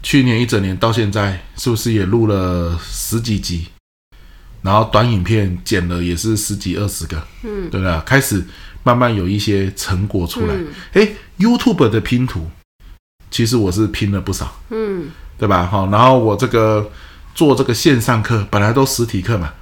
[0.00, 3.66] 去年一整年到现在，是不是也录了十几集？
[4.62, 8.00] 然后短影片剪了也是十几二十个，嗯，对不对？
[8.06, 8.44] 开始
[8.84, 10.54] 慢慢有一些成果出来。
[10.92, 12.48] 哎，嗯，YouTube 的拼图，
[13.28, 15.66] 其实我是拼了不少，嗯，对吧？
[15.66, 16.90] 好，然后我这个
[17.34, 19.52] 做这个线上课，本来都实体课嘛，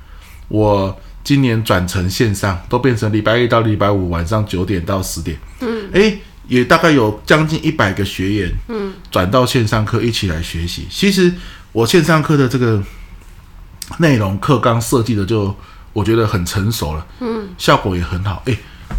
[0.49, 1.01] 我。
[1.27, 5.37] 今年转成线上，都变成礼拜一到礼拜五晚上九点到十点。
[5.59, 10.87] 嗯，诶，也大概有将近一百个学员，嗯，转到线上课一起来学习。
[10.89, 11.35] 其实
[11.73, 12.81] 我线上课的这个
[13.99, 15.53] 内容课纲设计的就
[15.93, 18.41] 我觉得很成熟了，嗯，效果也很好。
[18.45, 18.57] 诶，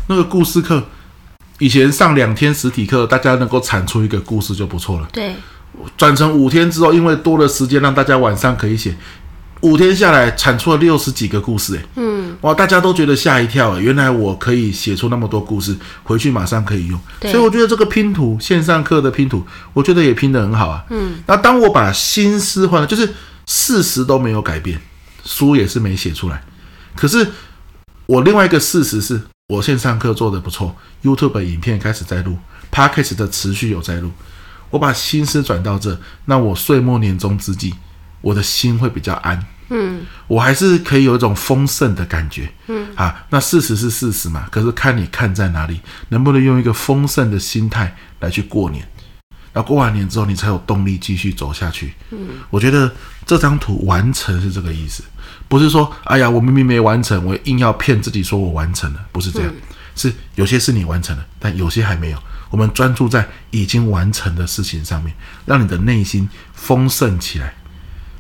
[0.10, 0.84] 那个故事课
[1.60, 5.08] 以前上两天实体课，大家能够产出一个故事就不错了。
[5.14, 5.34] 对，
[5.96, 8.94] 转成五天之后，因为多了时间，让大家晚上可以写。
[9.62, 19.44] 五天下来产出了六十几个故事，哎，嗯，哇，大家都觉得吓一跳，哎，原来我可以写出那么多故事，回去马上可以用，所以我觉得这个拼图线上课的拼图，
[19.74, 23.12] 我觉得也拼得很好啊，嗯，那当我把心思换了，就是
[23.48, 24.80] 事实都没有改变，
[25.26, 26.44] 书也是没写出来，
[26.96, 27.28] 可是
[28.06, 32.38] 我另外一个事实是我线上课做得不错，YouTube 影片开始在录
[32.72, 34.12] ，Podcast 的持续有在录，
[34.70, 37.74] 我把心思转到这，那我岁末年终之际。
[38.22, 48.88] 我的心会比较安，嗯，我还是可以有一种丰盛的感觉，嗯，啊，那事实是事实嘛，可是看你看在哪里，能不能用一个丰盛的心态来去过年，
[49.54, 52.92] 那过完年之后你才有动力继续走下去，嗯，我觉得
[53.26, 55.04] 这张图完成是这个意思，
[55.48, 59.54] 不是说，哎呀，我明明没完成，我硬要骗自己说我完成了，不是这样，
[59.96, 62.18] 是有些是你完成了，但有些还没有。
[62.50, 65.14] 我们专注在已经完成的事情上面，
[65.46, 67.54] 让你的内心丰盛起来、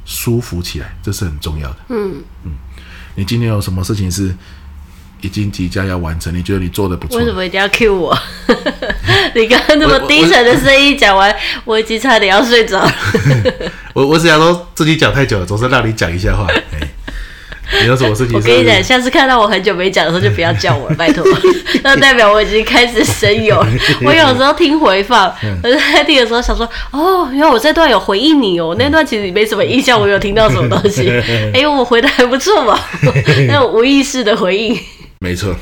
[0.08, 1.78] 舒服起来，这是很重要的。
[1.90, 2.52] 嗯嗯，
[3.16, 4.34] 你今天有什么事情是
[5.20, 6.34] 已经即将要完成？
[6.34, 7.20] 你觉得你做的不错？
[7.20, 8.18] 为什么一定要 cue 我？
[9.36, 11.36] 你刚刚那么低沉的声音讲完，
[11.66, 12.92] 我已经差点要睡着了。
[13.94, 16.48] 我我只想说自己讲太久了，总是让你讲一下话。
[17.82, 18.36] 你有什么事情？
[18.38, 21.24] 我跟你讲，下次看到我很久没讲的时候，就不要叫我了， 拜托。
[21.84, 23.64] 那代表我已经开始神游。
[24.04, 28.76] 我有时候听回放，我在听的时候想说，哦，原来我这段有回应你哦。
[28.80, 31.10] 那段其实没什么印象，我有听到什么东西。
[31.54, 32.80] 哎呦，我回的还不错嘛，
[33.48, 34.78] 那种无意识的回应。
[35.20, 35.56] 没错。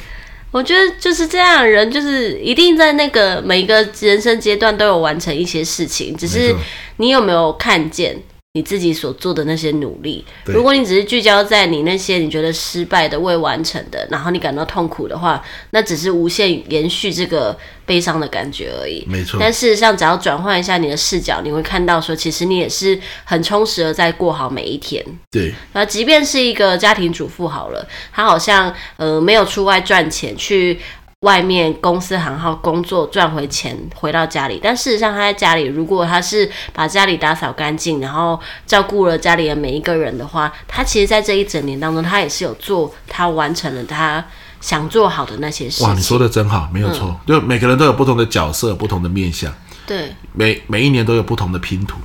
[0.51, 6.56] 我觉得就是这样，人就是一定在那个每一个人生阶段都有完成一些事情，只是
[6.97, 8.16] 你有没有看见？
[8.56, 19.03] 你自己所做的那些努力，如果你只是聚焦在你那些你觉得失败的、未完成的，然后你感到痛苦的话，那只是无限延续这个悲伤的感觉而已。
[19.10, 19.38] 没错。
[19.38, 25.06] 但事实上，只要转换一下你的视角，你会看到说，其实你也是很充实的在过好每一天。
[25.30, 25.53] 对。
[25.74, 30.80] 那即便是一个家庭主妇好了，她好像呃没有出外赚钱去。
[31.26, 44.23] 外面公司行号工作赚回钱回到家里，但事实上他在家里，如果他是把家里打扫干净，然后照顾了家里的每一个人的话，他其实，在这一整年当中，他也是有做，他完成了他
[44.61, 45.88] 想做好的那些事情。
[45.88, 49.51] 哇，你说的真好，没有错，嗯、就每个人都有不同的角色，不同的面相，
[49.88, 51.97] 对，每每一年都有不同的拼图。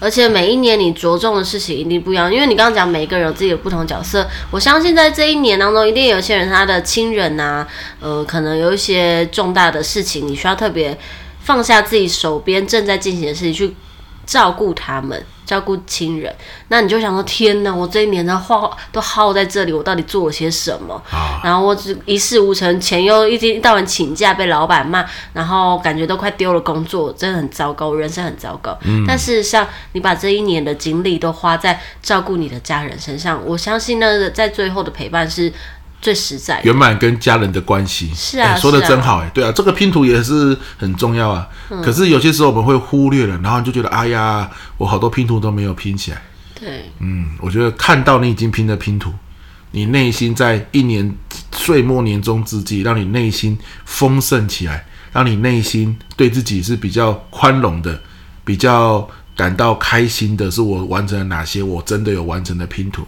[0.00, 4.28] 而且每一年你着重的事情一定不一样，因为你刚刚讲每一个人有自己的不同角色。
[4.50, 7.68] 我相信在这一年当中，一定有些人他的亲人呐、啊，
[8.00, 10.96] 呃，可能有一些重大的事情，你需要特别
[11.40, 13.74] 放下自己手边正在进行的事情去
[14.24, 15.24] 照顾他们。
[15.48, 16.30] 照顾亲人，
[16.68, 21.02] 那你就想说：天哪，我这一年的花都耗在这里，我到底做了些什么？
[21.10, 28.76] 啊、然后我只一事无成，钱又一天到晚请假被老板骂，然后感觉都快丢了工作，真的很糟糕，人生很糟糕。
[28.82, 35.50] 嗯、但事实上，你把这一年的精力都花在照顾你的家人身上，我相信那个在最后的陪伴是。
[36.00, 41.48] 最实在，圆满跟家人的关系是啊，欸、说的真好哎、欸，对啊，这个拼图也是很重要啊。
[41.70, 46.22] 嗯、可是有些时候我们会忽略了，然后就觉得哎呀，我好多拼图都没有拼起来。
[46.58, 49.12] 对，嗯，我觉得看到你已经拼的拼图，
[49.72, 51.12] 你内心在一年
[51.52, 58.00] 岁末年终之际，让你内心丰盛起来，让你内心对自己是比较宽容的，
[58.44, 63.06] 比较感到开心的，是我完成了哪些我真的有完成的拼图，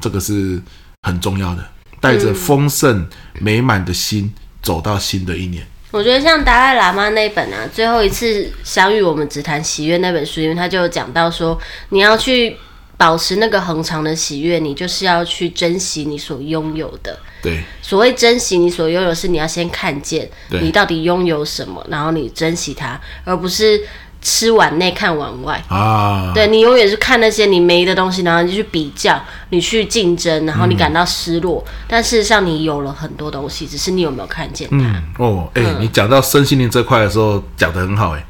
[0.00, 0.60] 这个是
[1.02, 1.64] 很重要的。
[2.02, 3.08] 带着丰盛
[3.40, 5.64] 美满的心走到新的一年。
[5.92, 11.56] 我觉得像达赖喇嘛那本啊，最后一次相遇，我们只谈喜悦那本书，因为他就有讲到说，
[11.90, 12.56] 你要去
[12.96, 17.16] 保持那个恒长的喜悦，你就是要去珍惜你所拥有的。
[17.40, 23.80] 对，所谓珍惜你所拥有，是你要先看见你到底拥有什么，然后你珍惜它，而不是。
[24.22, 26.30] 吃碗内看碗外啊！
[26.32, 29.20] 对，你永远是看那些你没的东西，然后你去比较，
[29.50, 31.62] 你去竞争，然后你感到失落。
[31.66, 34.76] 嗯、但事实上，你有了很多东西，只是你有没有看见它？
[34.76, 38.26] 嗯、哦，哎、欸，嗯、你讲到身心灵这块的时候，讲的很好、欸，哎。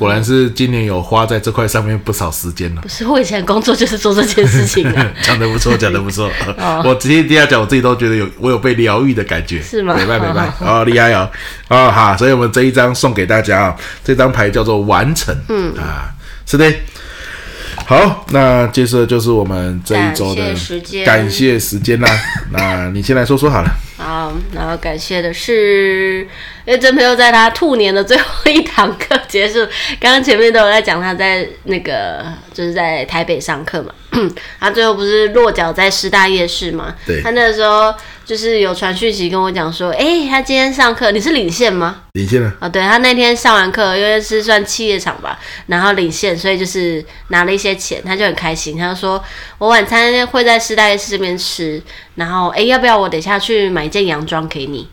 [0.00, 2.80] 果然是今年有花在这块上面不少时间了。
[2.80, 5.12] 不是，我以前工作就是做这件事情的。
[5.22, 6.30] 讲的不错， 讲的不错。
[6.56, 9.60] 哦、我直接第二讲，我自己都觉得有我有被疗愈的感觉。
[9.60, 9.94] 是吗？
[9.94, 10.50] 明白明白。
[10.60, 11.30] 哦，厉害哦。
[11.68, 15.36] 哦，好，所以我们这一张送给大家啊，这张牌叫做完成。
[15.50, 16.08] 嗯啊，
[16.46, 16.72] 是的。
[17.84, 22.08] 好，那接着就是我们这一周的感谢时间，感谢时间啦。
[22.50, 23.68] 那你先来说说好了。
[24.02, 26.26] 好，然后感谢的是，
[26.64, 29.58] 因为真朋友在他兔年的最后一堂课结束，
[30.00, 32.24] 刚刚前面都有在讲他在那个
[32.54, 33.92] 就是在台北上课嘛，
[34.60, 36.94] 他最后不是落脚在师大夜市嘛？
[37.06, 37.94] 对，他那个时候。
[38.22, 42.02] 就是有传讯息跟我讲说，哎、欸，他今天上课，你是领线吗？
[42.12, 45.36] 领线啊啊，对，他那天上完课，因为是算企业场吧，
[45.66, 49.20] 然后领线，所以就是拿了一些钱，他就很开心，他就说
[49.58, 51.82] 我晚餐会在师大夜市这边吃，
[52.14, 54.88] 然后哎、欸，要不要我等一下去买一件洋装给你？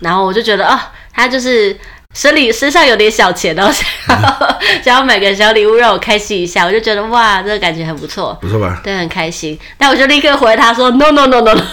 [0.00, 0.76] 然后我就觉得哦，
[1.14, 1.76] 他就是。
[2.14, 8.80] 身里身上有点小钱哦，想要 想要买个小礼物让我开心一下，我就觉得哇，这个感觉很不错，不错吧？
[8.84, 9.58] 对，很开心。
[9.78, 11.64] 但我就立刻回他说：“No No No No No，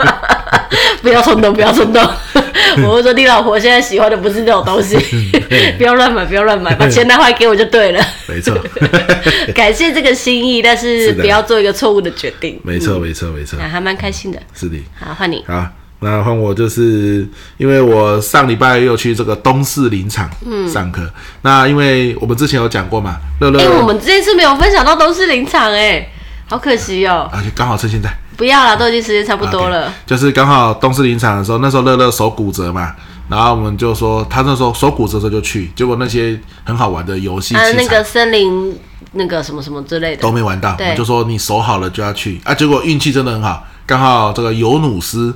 [1.00, 2.02] 不要冲动，不要冲动。
[2.84, 4.96] ”我会说：“你老婆现在喜欢的不是这种东西，
[5.78, 8.54] 不要乱买，不要乱买，把钱拿回来给我就对了。”没错，
[9.54, 12.60] 感谢这个心意，但是不要做一个错误的决定。
[12.62, 14.38] 没错，没错，没错，还蛮开心的。
[14.54, 15.42] 是的，好，换你。
[15.48, 15.66] 好。
[16.06, 20.30] 那换我就是，因为我上礼拜又去这个东势林场
[20.72, 21.02] 上课。
[21.02, 23.58] 嗯、那因为我们之前有讲过嘛，乐乐。
[23.58, 26.08] 哎、欸，我们这次没有分享到东势林场，哎，
[26.48, 27.28] 好可惜哦。
[27.32, 28.08] 而且刚好趁现在。
[28.36, 29.88] 不要了，都已经时间差不多了。
[29.88, 32.94] Okay, 就是刚好东势林场的时候，那时候乐乐手骨折嘛，
[33.28, 38.78] 然后我们就说他那时候手骨折的时候就去，结果那些很好玩的游戏，啊，那个森林
[39.12, 45.34] 那个什么什么之类的都没玩到，对我就说你手好了就要去啊，结果运气真的很好，刚好这个尤努斯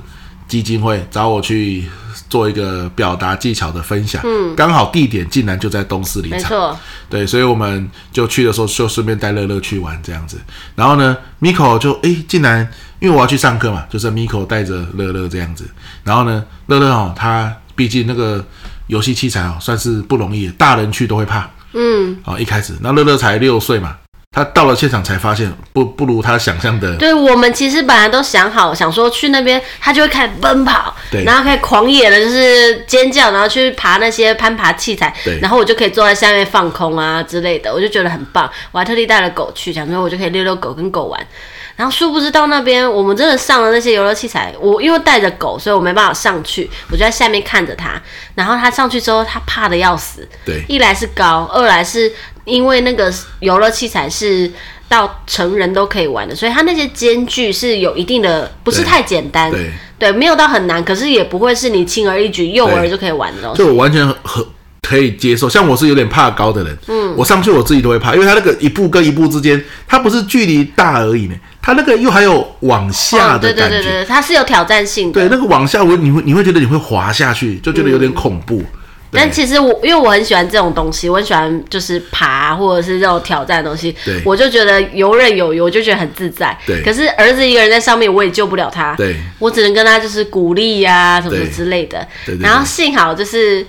[0.51, 1.85] 基金会找我去。
[2.29, 6.79] 做一个表达技巧的分享，嗯，刚好地点竟然就在东四林场，没错，
[7.09, 10.39] 对，所以我们就去的时候就顺便带乐乐去玩这样子。
[10.75, 12.65] 然后呢，Miko 就哎，竟然
[12.99, 15.69] 因为我要去上课嘛，就是 Miko 带着乐乐这样子。
[16.03, 18.45] 然后呢，乐乐哦，他毕竟那个
[18.87, 23.97] 游戏器材哦，算是不容易，大人去都会怕，嗯，哦，一开始，那乐乐才六岁嘛。
[24.33, 26.95] 他到了现场才发现不不如他想象的。
[26.95, 38.49] 对，我们其实本来都想好，想说去那边他就会开始奔跑，对，然后开始狂野的，就是尖叫，然后去爬那些攀爬器材，对，然后我就可以坐在下面放空啊之类的，我就觉得很棒。
[38.71, 41.27] 我还特地带了狗去，想说我就可以遛遛狗，跟狗玩。
[41.75, 47.99] 然后殊不知到那边，我们真的上了那些游乐器材，我因为带着狗，所以我没办法上去，我就在下面看着他。
[48.35, 52.09] 然后他上去之后，他怕的要死，对，一来是高，二来是。
[52.45, 54.51] 因为那个游乐器材是
[54.89, 59.49] 到成人都可以玩的，所以它那些间距是有一定的，不是太简单。
[59.51, 63.59] 对，对，没有到很难，可是也不会是你轻而易举幼儿就可以玩的东西。
[63.59, 64.43] 就我完全很
[64.81, 65.47] 可以接受。
[65.47, 75.13] 像我是有点怕高的人，嗯，我上去我自己都会怕，因为它那个一步跟一步之间，它不是距离大而已呢，它那个又还有往下的感觉，哦、对对对对，它是有挑战性的。
[75.13, 78.57] 对，那个往下我你会你会觉得你会滑下去，就觉得有点恐怖。
[78.57, 78.65] 嗯
[79.11, 86.57] 但其实我因为我很喜欢这种东西，我很喜欢就是爬或者是这种挑战的东西，对我就觉得游刃有余，我就觉得很自在。
[86.65, 88.95] 对，可是儿子一个人在上面，我也救不了他。
[88.95, 91.99] 对，我只能跟他就是鼓励呀、啊、什么之类的。
[92.25, 93.65] 对对对对，然后幸好就是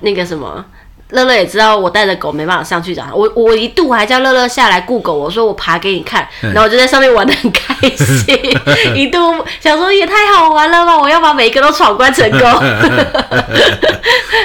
[0.00, 0.64] 那个什么。
[1.10, 8.38] 乐乐也知道我带着狗没办法上去找他，我我一度还叫乐乐下来顾狗，我说我爬给你看，然后我就在上面玩的很开心，
[8.94, 9.18] 一度
[9.60, 12.40] 想说也太好玩了吧，我要把每一个都闯关成功。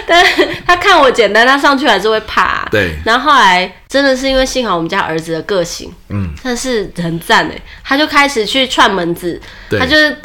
[0.07, 2.67] 但是他看我简单，他上去还是会怕。
[2.71, 2.95] 对。
[3.05, 9.39] 然后后来真的是因为幸好我们家儿子的个性，嗯，但是很赞哎，他就开始去串门子，
[9.79, 10.15] 他就是。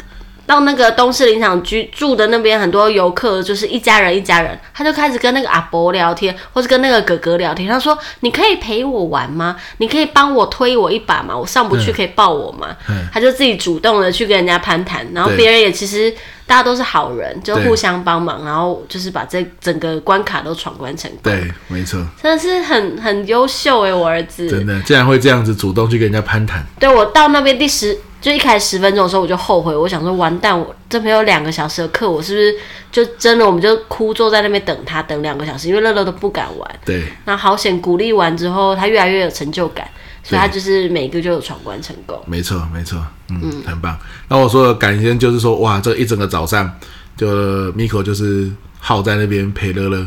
[0.49, 7.69] 到那个东势林场居住的那边，很多游客就是一家人一家人，他就开始跟那个阿伯聊天，或是跟那个哥哥聊天。
[7.69, 9.55] 他说：“你可以陪我玩吗？
[9.77, 11.37] 你可以帮我推我一把吗？
[11.37, 16.11] 我上不去可以抱我吗？”嗯、他就自己主动的去跟人家攀谈，然后别人也其实
[16.47, 21.19] 大家都是好人，就互相帮忙，然后就是把这整个关卡都闯关成功。
[21.31, 26.65] 对，没错，真的是很很优秀哎，我儿子真的竟然会这样子主动去跟人家攀谈。
[26.79, 27.95] 对，我到那边第十。
[28.21, 32.55] 就一开始十分钟的时候，我就后悔，我想说完蛋，我这边有两个小时的课，我是不是
[32.91, 36.79] 就真的我们就哭坐在那边等他等两个小时，因为乐乐都不敢玩。
[36.85, 37.03] 对。
[37.25, 39.89] 那好险，鼓励完之后，他越来越有成就感，
[40.21, 42.19] 所以他就是每个就有闯关成功。
[42.25, 42.97] 没错，没错，
[43.29, 43.97] 嗯，嗯很棒。
[44.27, 46.69] 那我说的感谢就是说，哇，这一整个早上，
[47.15, 47.27] 就
[47.73, 50.05] Miko 就是耗在那边陪乐乐。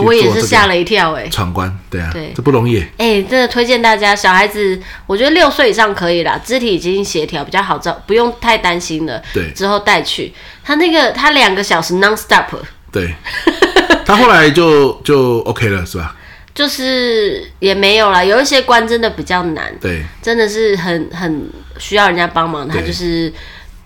[0.00, 2.80] 我也是吓了一跳哎、欸，闯关，对啊，对，这不容易。
[2.96, 9.22] 哎、欸，真的推荐大家，小孩子，我觉得六岁以上可以啦，肢体已经协调比较好，照不用太担心了。
[9.34, 10.32] 对，之后带去。
[10.64, 12.46] 他那个他两个小时 non stop，
[12.90, 13.14] 对，
[14.06, 16.16] 他后来就就 OK 了是吧？
[16.54, 23.30] 就是也没有啦，有一些关真的比较难，对，真的是很很需要人家帮忙，他就是。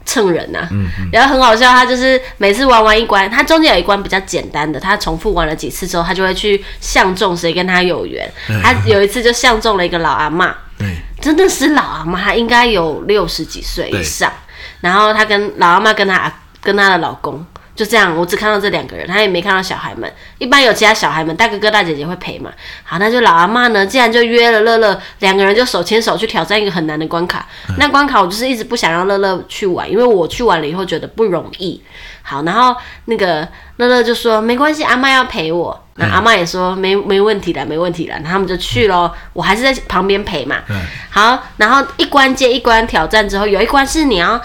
[0.07, 8.27] 蹭人呐、啊，嗯嗯、然后很好笑，他就是每次玩完一关，他中间有一关比较简单的，他重复玩了几次之后，他就会去相中谁跟他有缘。
[8.49, 14.33] 嗯、他有一次就相中了一个老阿妈，对真的是老阿嬷，他应该有六十几岁以上。
[14.81, 16.33] 然后他跟老阿妈跟他
[16.63, 17.45] 跟他的老公。
[17.77, 20.11] 就这样，我只看到这两个人，他也没看到小孩们。
[20.39, 22.51] 一般有其他小孩们，大哥哥大姐姐会陪嘛。
[22.83, 27.47] 好，那就老阿嬷呢，既然就约了乐乐，两个人就手牵手去挑战一个很难的关卡。
[27.69, 31.83] 嗯、那关卡我就是一直不想让乐乐去玩，因为我去玩了以后觉得不容易。
[32.23, 32.75] 好，然后
[33.05, 33.47] 那个
[33.77, 35.85] 乐乐就说没关系，阿嬷要陪我。
[35.97, 38.19] 那阿嬷也说没没问题的，没问题的。
[38.21, 40.57] 他们就去咯，我还是在旁边陪嘛。
[40.69, 44.41] 嗯、好，然后一关接一关挑战之后，有一关是你要，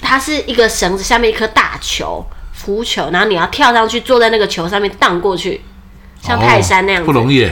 [0.00, 2.24] 它是一个绳子下面一颗大球。
[2.70, 5.60] 浮球，然后你要跳上去，坐在那个球上面荡过去，
[6.22, 7.50] 像泰山那样不容易。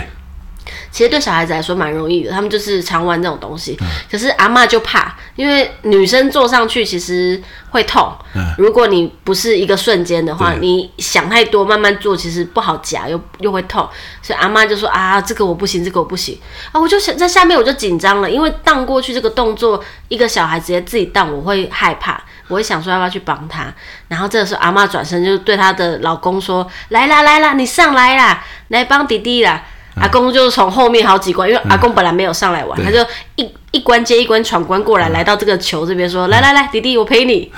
[0.91, 3.77] 其实对小孩子来说蛮容易的，他们就是常玩这种东西。
[3.81, 7.41] 嗯、可是阿嬷就怕，因为女生坐上去其实
[7.71, 8.11] 会痛。
[8.35, 13.87] 嗯、如果你不是一个瞬间的话，你想太多，慢慢做其实不好夹，又又会痛。
[14.23, 16.39] 所以阿妈就说啊，这个我不行，这个我不行
[16.73, 16.81] 啊。
[16.81, 23.73] 我就想在下面我就紧张了，因为荡过去这个动作，一个小孩直接自己荡，我会害怕，我会想说要不要去帮他。
[24.09, 29.63] 然后这个时候阿嬷转身就对她的老公说：“来啦来啦，你上来啦，来帮弟弟啦。”
[30.01, 37.51] 阿公就从后面好几关，因为阿公本来没有上来玩，嗯、他就一一关接一关闯关过来，来到这个球这边说：“来来来，弟弟，我陪你。”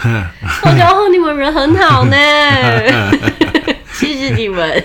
[0.65, 2.17] 我觉得哦， 你们人很好呢，
[3.93, 4.83] 谢谢你们。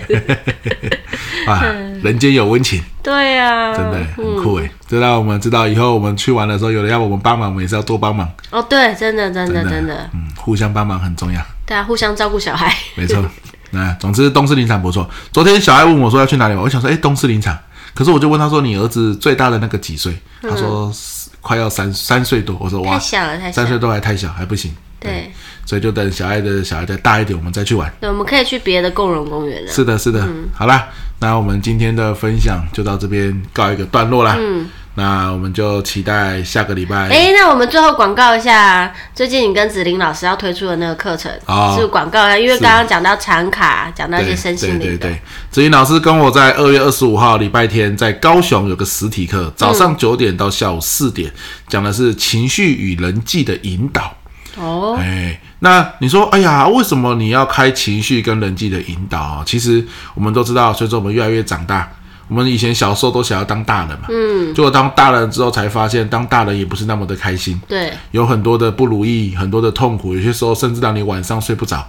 [1.48, 1.64] 啊，
[2.02, 4.68] 人间有温情，对呀，真的很酷哎。
[4.88, 8.28] 这让我们知道以后我们去玩的时候，有人要我们帮忙，我们也是要多帮忙。
[8.50, 11.40] 哦，对，真的，真的，真的，嗯，互相帮忙很重要。
[11.64, 12.74] 对啊，互相照顾小孩。
[12.96, 13.24] 没错。
[13.70, 15.08] 那总之，东势林场不错。
[15.32, 17.56] 昨天小孩问我说要去哪里玩，我想说，哎，东势林场。
[17.94, 20.92] 可是我就问他说：“你儿子最大的那个几岁？”他说
[21.40, 25.32] ：“快要三三岁多。”我说：“哇，太小了，太小了，三岁多还太小，还不行。”对，
[25.66, 27.92] 所以就等小爱的小孩再大一点，我们再去玩。
[28.00, 29.70] 对，我们可以去别的共融公园了。
[29.70, 30.20] 是的，是的。
[30.20, 30.88] 嗯，好啦，
[31.18, 34.36] 那我们今天的分享就到这边告一个段落啦。
[34.38, 34.66] 嗯。
[34.98, 37.10] 那我们就期待下个礼拜。
[37.10, 42.34] 哎，那我们最后广告一下，最近你跟子玲老师要推出的那个课程，哦、是广告啊。
[42.34, 44.78] 因为刚刚讲到产卡，讲到一些身心灵。
[44.78, 51.30] 对对对，子玲老师跟我在二月二十五号礼拜天在高雄有个实体课，早上九点到下午四点，
[51.68, 54.16] 讲、嗯、的是情绪与人际的引导。
[54.56, 59.42] 哦，哎，那你说，哎呀，为什么你要开情绪跟人际的引导？
[59.46, 61.88] 其实我们都知道，随着我们越来越长大。
[62.28, 71.86] 我们以前小时候都想要当大人嘛，嗯，结果当大人之后才发现，当大人也不是那么的开心，对，有很多的不如意，很多的痛苦，有些时候甚至让你晚上睡不着，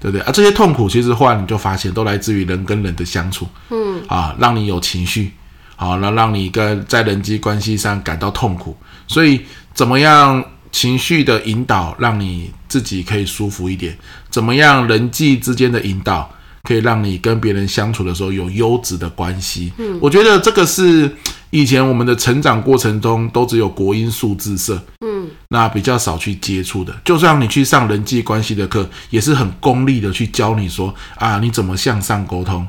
[0.00, 0.20] 对不对？
[0.26, 5.32] 啊，这些痛苦其实后来你就发现，都来自于人跟人的相处，嗯，啊，让你有情绪，
[5.76, 9.42] 好，那让你跟在人际关系上感到痛苦，所以
[9.72, 13.96] 怎么样情绪的引导，让你自己可以舒服一点？
[14.30, 16.30] 怎么样人际之间的引导？
[16.64, 19.72] 可以让你跟别人相处的时候有优质的关系。
[19.78, 21.08] 嗯，我觉得这个是
[21.50, 26.92] 以前我们的成长过程中都只有国音数字社，嗯，那比较少去接触的。
[27.04, 32.66] 就算你去上人际关系的课，也是很功利的去教你说啊，你怎么向上沟通，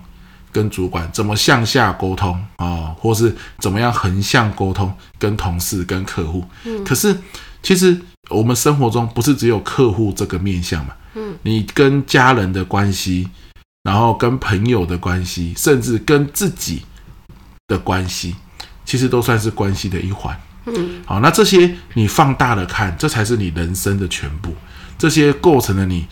[0.52, 6.45] 跟主管怎么向下沟通啊，哦，或是怎么样横向沟通，跟同事、跟客户。
[6.66, 7.18] 嗯，可是
[7.68, 7.99] 其实
[8.30, 13.28] 我们生活中不是只有客户这个面向嘛，嗯，你跟家人的关系。
[13.84, 16.82] 然后跟朋友的关系，甚至跟自己
[17.68, 18.36] 的关系，
[18.84, 20.38] 其实都算是关系的一环。
[20.65, 24.53] 嗯，好，那这些你放大了看，这才是你人生的全部。
[24.97, 26.05] 这些构成了你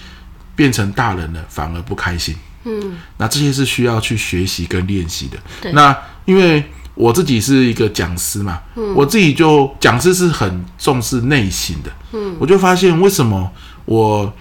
[0.56, 2.36] 变成大人了，反而不开心。
[2.64, 5.38] 嗯，那这些是需要去学习跟练习的。
[5.62, 6.64] 对，那因为
[6.96, 11.92] 我自己是一个讲师嘛，嗯，我自己就讲师是很重视内心的。
[12.14, 13.52] 嗯，我就发现为什么
[13.86, 14.34] 我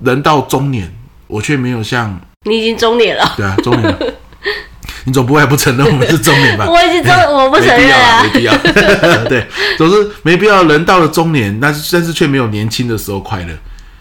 [0.00, 0.92] 人到中年，
[1.26, 3.98] 我却没有像你已经中年了，对啊，中年了。
[5.04, 6.68] 你总不会还不承认我们是中年吧？
[6.70, 9.24] 我已经中，我不承认啊，没必要，没必要。
[9.24, 9.46] 对，
[9.78, 10.64] 总是没必要。
[10.64, 13.54] 人到了中年，但是但是却没有年轻的时候快乐。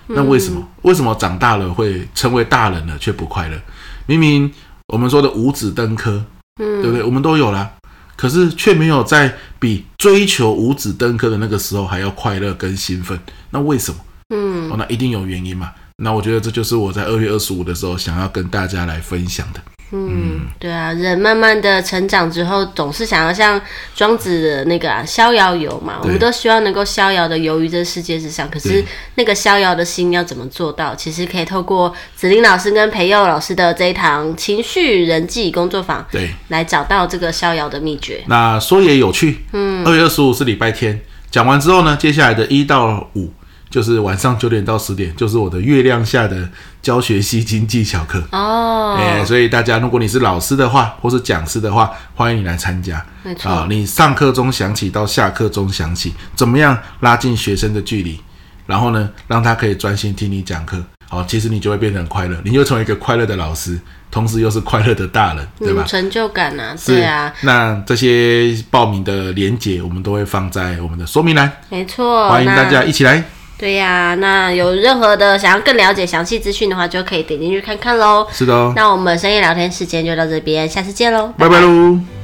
[0.08, 0.60] 那为什么？
[0.60, 3.58] 嗯、为什么长大了会成为大人了却不快乐？
[4.06, 4.52] 明明
[4.88, 6.24] 我们说的五子登科，
[6.60, 7.04] 嗯，对不对？
[7.04, 7.70] 我们都有啦，
[8.18, 13.18] 可是却没有在比追求五子登科的那个时候还要快乐跟兴奋。
[13.52, 14.00] 那为什么？
[14.36, 15.72] 嗯，哦，那一定有原因嘛。
[15.98, 19.62] 那我觉得这就是我在二月二十五的时候想要跟大家来分享的。
[19.92, 23.60] 嗯，对啊，人慢慢的成长之后，总是想要像
[23.96, 26.00] 庄子的那个啊，逍遥游嘛。
[26.04, 28.50] 我们都希望能够逍遥的游于这世界之上。
[28.50, 28.84] 可是
[29.16, 30.94] 那个逍遥的心要怎么做到？
[30.94, 38.22] 其实可以透过子玲老师跟培佑老师的这一堂情绪人际工作坊，对，来找到这个逍遥的秘诀。
[38.28, 41.00] 那说也有趣，嗯，二月二十五是礼拜天，
[41.32, 43.32] 讲完之后呢，接下来的一到五。
[43.70, 46.48] 就是晚上九点到十点，就是我的月亮下的
[46.88, 48.96] 教学吸睛技巧课哦。
[48.98, 53.06] 哎，所以大家，如果你是老师的话，或是讲师的话，欢迎你来参加。
[53.24, 58.18] 没错啊，你上课中想起到下课中想起，怎么样拉近学生的距离？
[58.66, 60.82] 然后呢，让他可以专心听你讲课。
[61.10, 63.78] 好，其实你就会变得很快乐，你就成为一个快乐的老师，
[64.10, 65.84] 同时又是快乐的大人，对吧？
[65.86, 67.34] 成就感啊，对啊。
[67.42, 71.52] 那这些报名的连结，我们都会放在我们的说明栏。
[71.68, 73.26] 没错，欢迎大家一起来。
[73.58, 78.28] 对呀、啊，那有任何的想要更了解详细资讯的话，就可以点进去看看喽。
[78.32, 82.17] 是的，那我们深夜聊天时间就到这边，下次见喽，拜拜喽。